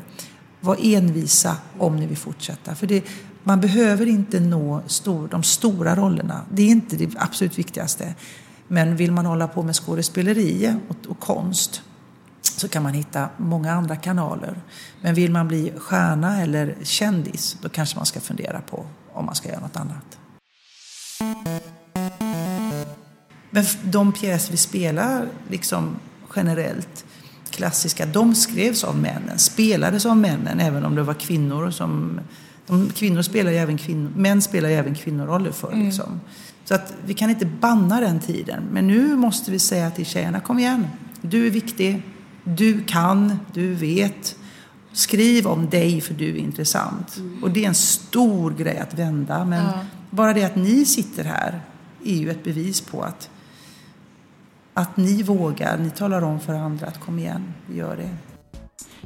var 0.59 0.77
envisa 0.81 1.57
om 1.77 1.95
ni 1.95 2.05
vill 2.05 2.17
fortsätta. 2.17 2.75
För 2.75 2.87
det, 2.87 3.03
man 3.43 3.62
behöver 3.62 4.05
inte 4.05 4.39
nå 4.39 4.81
stor, 4.88 5.27
de 5.27 5.43
stora 5.43 5.96
rollerna. 5.96 6.41
Det 6.51 6.62
är 6.62 6.67
inte 6.67 6.96
det 6.96 7.10
absolut 7.17 7.60
viktigaste. 7.60 8.15
Men 8.67 8.96
vill 8.96 9.12
man 9.12 9.25
hålla 9.25 9.48
på 9.48 9.63
med 9.63 9.75
skådespeleri 9.75 10.75
och, 10.88 11.12
och 11.12 11.19
konst 11.19 11.81
så 12.41 12.67
kan 12.67 12.84
man 12.84 12.93
hitta 12.93 13.29
många 13.38 13.74
andra 13.74 13.96
kanaler. 13.96 14.62
Men 15.01 15.13
vill 15.13 15.31
man 15.31 15.48
bli 15.48 15.74
stjärna 15.77 16.41
eller 16.41 16.75
kändis 16.84 17.58
då 17.62 17.69
kanske 17.69 17.96
man 17.96 18.05
ska 18.05 18.19
fundera 18.19 18.62
på 18.62 18.86
om 19.13 19.25
man 19.25 19.36
ska 19.36 19.50
göra 19.50 19.60
något 19.60 19.77
annat. 19.77 20.17
Men 23.50 23.65
de 23.84 24.12
pjäser 24.13 24.51
vi 24.51 24.58
spelar 24.58 25.27
liksom 25.50 25.96
generellt 26.36 27.05
klassiska, 27.50 28.05
de 28.05 28.36
skrevs 28.36 28.84
av 28.84 28.98
männen, 28.98 29.39
spelades 29.39 30.05
av 30.05 30.17
männen, 30.17 30.60
även 30.60 30.86
om 30.86 30.96
det 30.96 31.03
var 31.03 31.13
kvinnor 31.13 31.72
som... 31.72 32.19
De, 32.69 32.89
kvinnor 32.89 33.21
spelar 33.21 33.51
ju 33.51 33.57
även 33.57 33.77
kvinnor, 33.77 34.11
män 34.15 34.41
spelar 34.41 34.69
ju 34.69 34.75
även 34.75 34.95
kvinnoroller 34.95 35.51
för 35.51 35.71
mm. 35.71 35.85
liksom. 35.85 36.21
Så 36.65 36.75
att 36.75 36.93
vi 37.05 37.13
kan 37.13 37.29
inte 37.29 37.45
banna 37.45 37.99
den 37.99 38.19
tiden. 38.19 38.63
Men 38.71 38.88
nu 38.88 39.15
måste 39.15 39.51
vi 39.51 39.59
säga 39.59 39.91
till 39.91 40.05
tjejerna, 40.05 40.39
kom 40.39 40.59
igen, 40.59 40.88
du 41.21 41.47
är 41.47 41.51
viktig, 41.51 42.01
du 42.43 42.83
kan, 42.83 43.39
du 43.53 43.73
vet. 43.73 44.35
Skriv 44.91 45.47
om 45.47 45.69
dig 45.69 46.01
för 46.01 46.13
du 46.13 46.29
är 46.29 46.35
intressant. 46.35 47.17
Mm. 47.17 47.43
Och 47.43 47.51
det 47.51 47.63
är 47.63 47.67
en 47.67 47.75
stor 47.75 48.51
grej 48.51 48.77
att 48.77 48.93
vända. 48.93 49.45
Men 49.45 49.65
ja. 49.65 49.79
bara 50.09 50.33
det 50.33 50.43
att 50.43 50.55
ni 50.55 50.85
sitter 50.85 51.23
här 51.23 51.61
är 52.05 52.15
ju 52.15 52.31
ett 52.31 52.43
bevis 52.43 52.81
på 52.81 53.03
att 53.03 53.29
att 54.79 54.97
ni 54.97 55.23
vågar, 55.23 55.77
ni 55.77 55.89
talar 55.89 56.21
om 56.21 56.39
för 56.39 56.53
andra 56.53 56.88
att 56.88 56.99
kom 56.99 57.19
igen, 57.19 57.53
vi 57.65 57.77
gör 57.77 57.95
det. 57.95 58.09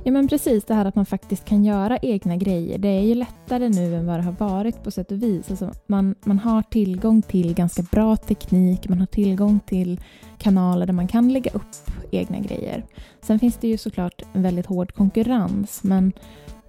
Ja 0.05 0.11
men 0.11 0.27
precis 0.27 0.63
det 0.63 0.73
här 0.73 0.85
att 0.85 0.95
man 0.95 1.05
faktiskt 1.05 1.45
kan 1.45 1.65
göra 1.65 1.97
egna 1.97 2.37
grejer. 2.37 2.77
Det 2.77 2.87
är 2.87 3.01
ju 3.01 3.15
lättare 3.15 3.69
nu 3.69 3.95
än 3.95 4.05
vad 4.05 4.19
det 4.19 4.23
har 4.23 4.31
varit 4.31 4.83
på 4.83 4.91
sätt 4.91 5.11
och 5.11 5.23
vis. 5.23 5.49
Alltså 5.49 5.71
man, 5.87 6.15
man 6.23 6.39
har 6.39 6.61
tillgång 6.61 7.21
till 7.21 7.53
ganska 7.53 7.81
bra 7.81 8.17
teknik, 8.17 8.89
man 8.89 8.99
har 8.99 9.05
tillgång 9.05 9.59
till 9.59 10.01
kanaler 10.37 10.85
där 10.85 10.93
man 10.93 11.07
kan 11.07 11.33
lägga 11.33 11.51
upp 11.51 11.91
egna 12.11 12.39
grejer. 12.39 12.85
Sen 13.21 13.39
finns 13.39 13.57
det 13.57 13.67
ju 13.67 13.77
såklart 13.77 14.21
en 14.33 14.43
väldigt 14.43 14.65
hård 14.65 14.93
konkurrens 14.93 15.83
men 15.83 16.13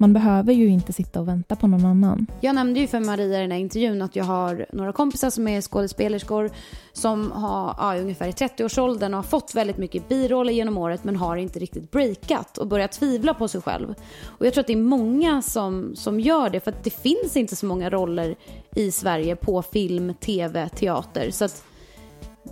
man 0.04 0.12
behöver 0.12 0.52
ju 0.52 0.68
inte 0.68 0.92
sitta 0.92 1.20
och 1.20 1.28
vänta 1.28 1.56
på 1.56 1.66
någon 1.66 1.84
annan. 1.84 2.26
Jag 2.40 2.54
nämnde 2.54 2.80
ju 2.80 2.86
för 2.86 3.00
Maria 3.00 3.38
i 3.38 3.40
den 3.40 3.50
här 3.50 3.58
intervjun 3.58 4.02
att 4.02 4.16
jag 4.16 4.24
har 4.24 4.66
några 4.72 4.92
kompisar 4.92 5.30
som 5.30 5.48
är 5.48 5.60
skådespelerskor 5.60 6.50
som 6.92 7.32
har 7.32 7.74
ja, 7.78 8.00
ungefär 8.00 8.28
i 8.28 8.30
30-årsåldern 8.30 9.14
och 9.14 9.18
har 9.18 9.22
fått 9.22 9.54
väldigt 9.54 9.78
mycket 9.78 10.08
biroller 10.08 10.52
genom 10.52 10.78
året 10.78 11.04
men 11.04 11.16
har 11.16 11.36
inte 11.36 11.58
riktigt 11.58 11.90
breakat 11.90 12.58
och 12.58 12.66
börjat 12.66 12.92
tvivla 12.92 13.34
på 13.34 13.48
sig 13.48 13.60
själv. 13.60 13.94
Och 14.24 14.46
jag 14.46 14.52
tror 14.54 14.60
att 14.60 14.66
det 14.66 14.72
är 14.72 14.76
många 14.76 15.42
som, 15.42 15.96
som 15.96 16.20
gör 16.20 16.50
det 16.50 16.60
för 16.60 16.70
att 16.70 16.84
det 16.84 16.90
finns 16.90 17.36
inte 17.36 17.56
så 17.56 17.66
många 17.66 17.90
roller 17.90 18.36
i 18.74 18.90
Sverige 18.90 19.36
på 19.36 19.62
film, 19.62 20.14
tv, 20.14 20.68
teater. 20.68 21.30
Så 21.30 21.44
att 21.44 21.64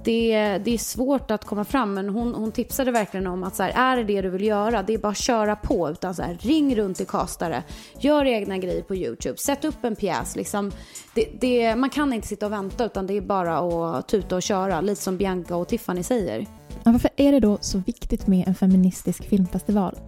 det, 0.04 0.58
det 0.64 0.74
är 0.74 0.78
svårt 0.78 1.30
att 1.30 1.44
komma 1.44 1.64
fram 1.64 1.94
men 1.94 2.08
hon, 2.08 2.34
hon 2.34 2.52
tipsade 2.52 2.90
verkligen 2.90 3.26
om 3.26 3.44
att 3.44 3.56
så 3.56 3.62
här, 3.62 3.70
är 3.70 3.96
det 3.96 4.04
det 4.04 4.22
du 4.22 4.30
vill 4.30 4.44
göra, 4.44 4.82
det 4.82 4.94
är 4.94 4.98
bara 4.98 5.12
att 5.12 5.18
köra 5.18 5.56
på. 5.56 5.90
Utan 5.90 6.14
så 6.14 6.22
här, 6.22 6.38
ring 6.40 6.76
runt 6.76 6.96
till 6.96 7.06
kastare, 7.06 7.62
gör 8.00 8.24
egna 8.24 8.58
grejer 8.58 8.82
på 8.82 8.96
YouTube, 8.96 9.38
sätt 9.38 9.64
upp 9.64 9.84
en 9.84 9.96
pjäs. 9.96 10.36
Liksom. 10.36 10.72
Det, 11.14 11.28
det, 11.40 11.76
man 11.76 11.90
kan 11.90 12.12
inte 12.12 12.28
sitta 12.28 12.46
och 12.46 12.52
vänta 12.52 12.84
utan 12.84 13.06
det 13.06 13.16
är 13.16 13.20
bara 13.20 13.58
att 13.98 14.08
tuta 14.08 14.36
och 14.36 14.42
köra, 14.42 14.80
lite 14.80 15.02
som 15.02 15.16
Bianca 15.16 15.56
och 15.56 15.68
Tiffany 15.68 16.02
säger. 16.02 16.46
varför 16.84 17.10
är 17.16 17.32
det 17.32 17.40
då 17.40 17.58
så 17.60 17.78
viktigt 17.78 18.26
med 18.26 18.48
en 18.48 18.54
feministisk 18.54 19.28
filmfestival? 19.28 19.98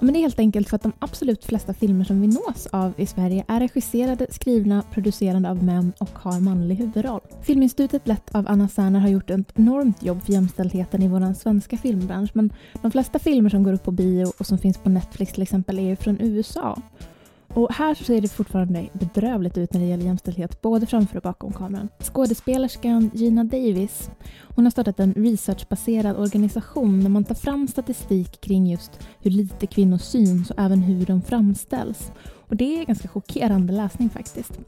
Men 0.00 0.14
det 0.14 0.18
är 0.18 0.20
helt 0.20 0.38
enkelt 0.38 0.68
för 0.68 0.76
att 0.76 0.82
de 0.82 0.92
absolut 0.98 1.44
flesta 1.44 1.74
filmer 1.74 2.04
som 2.04 2.20
vi 2.20 2.26
nås 2.26 2.66
av 2.72 2.92
i 2.96 3.06
Sverige 3.06 3.44
är 3.48 3.60
regisserade, 3.60 4.26
skrivna, 4.30 4.82
producerade 4.92 5.50
av 5.50 5.64
män 5.64 5.92
och 5.98 6.10
har 6.12 6.40
manlig 6.40 6.76
huvudroll. 6.76 7.20
Filminstitutet 7.42 8.08
lett 8.08 8.34
av 8.34 8.48
Anna 8.48 8.68
Serner 8.68 9.00
har 9.00 9.08
gjort 9.08 9.30
ett 9.30 9.52
enormt 9.54 10.02
jobb 10.02 10.22
för 10.22 10.32
jämställdheten 10.32 11.02
i 11.02 11.08
vår 11.08 11.34
svenska 11.34 11.76
filmbransch 11.76 12.30
men 12.32 12.52
de 12.82 12.90
flesta 12.90 13.18
filmer 13.18 13.50
som 13.50 13.62
går 13.62 13.72
upp 13.72 13.84
på 13.84 13.90
bio 13.90 14.32
och 14.38 14.46
som 14.46 14.58
finns 14.58 14.78
på 14.78 14.88
Netflix 14.88 15.32
till 15.32 15.42
exempel 15.42 15.78
är 15.78 15.82
ju 15.82 15.96
från 15.96 16.20
USA. 16.20 16.78
Och 17.58 17.72
här 17.72 17.94
ser 17.94 18.20
det 18.20 18.28
fortfarande 18.28 18.88
bedrövligt 18.92 19.58
ut 19.58 19.72
när 19.72 19.80
det 19.80 19.86
gäller 19.86 20.04
jämställdhet, 20.04 20.62
både 20.62 20.86
framför 20.86 21.16
och 21.16 21.22
bakom 21.22 21.52
kameran. 21.52 21.88
Skådespelerskan 22.00 23.10
Gina 23.14 23.44
Davis 23.44 24.10
hon 24.42 24.64
har 24.64 24.70
startat 24.70 25.00
en 25.00 25.14
researchbaserad 25.14 26.16
organisation 26.16 27.02
där 27.02 27.10
man 27.10 27.24
tar 27.24 27.34
fram 27.34 27.68
statistik 27.68 28.40
kring 28.40 28.66
just 28.66 29.00
hur 29.20 29.30
lite 29.30 29.66
kvinnor 29.66 29.98
syns 29.98 30.50
och 30.50 30.58
även 30.58 30.82
hur 30.82 31.06
de 31.06 31.22
framställs. 31.22 32.12
Och 32.48 32.56
det 32.56 32.80
är 32.80 32.84
ganska 32.84 33.08
chockerande 33.08 33.72
läsning 33.72 34.10
faktiskt. 34.10 34.58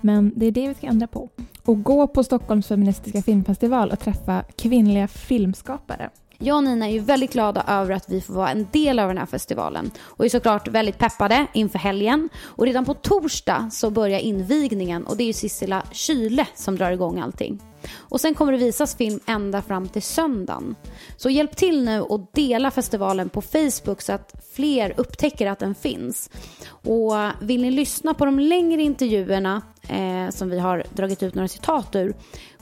Men 0.00 0.32
det 0.36 0.46
är 0.46 0.52
det 0.52 0.68
vi 0.68 0.74
ska 0.74 0.86
ändra 0.86 1.06
på. 1.06 1.28
Och 1.64 1.82
gå 1.82 2.06
på 2.06 2.24
Stockholms 2.24 2.66
feministiska 2.66 3.22
filmfestival 3.22 3.90
och 3.90 4.00
träffa 4.00 4.44
kvinnliga 4.56 5.08
filmskapare. 5.08 6.10
Jag 6.40 6.56
och 6.56 6.64
Nina 6.64 6.86
är 6.86 6.92
ju 6.92 6.98
väldigt 6.98 7.32
glada 7.32 7.64
över 7.68 7.94
att 7.94 8.08
vi 8.08 8.20
får 8.20 8.34
vara 8.34 8.50
en 8.50 8.66
del 8.72 8.98
av 8.98 9.08
den 9.08 9.18
här 9.18 9.26
festivalen 9.26 9.90
och 10.00 10.24
är 10.24 10.28
såklart 10.28 10.68
väldigt 10.68 10.98
peppade 10.98 11.46
inför 11.54 11.78
helgen. 11.78 12.28
Och 12.42 12.66
redan 12.66 12.84
på 12.84 12.94
torsdag 12.94 13.70
så 13.72 13.90
börjar 13.90 14.18
invigningen 14.18 15.06
och 15.06 15.16
det 15.16 15.22
är 15.22 15.26
ju 15.26 15.32
Sissela 15.32 15.82
Kyle 15.92 16.44
som 16.54 16.76
drar 16.76 16.90
igång 16.90 17.20
allting. 17.20 17.62
Och 17.96 18.20
sen 18.20 18.34
kommer 18.34 18.52
det 18.52 18.58
visas 18.58 18.96
film 18.96 19.20
ända 19.26 19.62
fram 19.62 19.88
till 19.88 20.02
söndagen. 20.02 20.76
Så 21.16 21.30
hjälp 21.30 21.56
till 21.56 21.84
nu 21.84 22.00
och 22.00 22.30
dela 22.34 22.70
festivalen 22.70 23.28
på 23.28 23.42
Facebook 23.42 24.02
så 24.02 24.12
att 24.12 24.34
fler 24.54 24.94
upptäcker 24.96 25.46
att 25.46 25.58
den 25.58 25.74
finns. 25.74 26.30
Och 26.70 27.14
vill 27.40 27.62
ni 27.62 27.70
lyssna 27.70 28.14
på 28.14 28.24
de 28.24 28.38
längre 28.38 28.82
intervjuerna 28.82 29.62
eh, 29.88 30.30
som 30.30 30.50
vi 30.50 30.58
har 30.58 30.84
dragit 30.94 31.22
ut 31.22 31.34
några 31.34 31.48
citat 31.48 31.96
ur, 31.96 32.14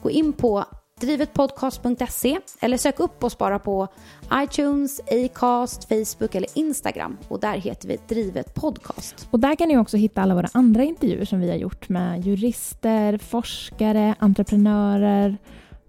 gå 0.02 0.10
in 0.10 0.32
på 0.32 0.64
drivetpodcast.se 1.00 2.38
eller 2.60 2.76
sök 2.76 3.00
upp 3.00 3.24
oss 3.24 3.38
bara 3.38 3.58
på 3.58 3.88
iTunes, 4.34 5.00
Acast, 5.00 5.88
Facebook 5.88 6.34
eller 6.34 6.58
Instagram 6.58 7.16
och 7.28 7.40
där 7.40 7.56
heter 7.56 7.88
vi 7.88 7.98
Drivet 8.08 8.54
Podcast. 8.54 9.28
Och 9.30 9.40
där 9.40 9.56
kan 9.56 9.68
ni 9.68 9.78
också 9.78 9.96
hitta 9.96 10.22
alla 10.22 10.34
våra 10.34 10.48
andra 10.52 10.84
intervjuer 10.84 11.24
som 11.24 11.40
vi 11.40 11.50
har 11.50 11.56
gjort 11.56 11.88
med 11.88 12.26
jurister, 12.26 13.18
forskare, 13.18 14.14
entreprenörer, 14.18 15.38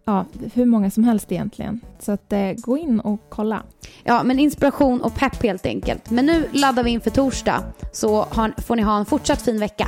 ja, 0.05 0.25
hur 0.53 0.65
många 0.65 0.91
som 0.91 1.03
helst 1.03 1.31
egentligen. 1.31 1.81
Så 1.99 2.11
att, 2.11 2.33
eh, 2.33 2.51
gå 2.51 2.77
in 2.77 2.99
och 2.99 3.19
kolla. 3.29 3.63
Ja, 4.03 4.23
men 4.23 4.39
inspiration 4.39 5.01
och 5.01 5.15
pepp 5.15 5.43
helt 5.43 5.65
enkelt. 5.65 6.09
Men 6.09 6.25
nu 6.25 6.49
laddar 6.51 6.83
vi 6.83 6.91
in 6.91 7.01
för 7.01 7.09
torsdag, 7.09 7.63
så 7.91 8.21
har, 8.21 8.53
får 8.61 8.75
ni 8.75 8.81
ha 8.81 8.97
en 8.97 9.05
fortsatt 9.05 9.41
fin 9.41 9.59
vecka. 9.59 9.87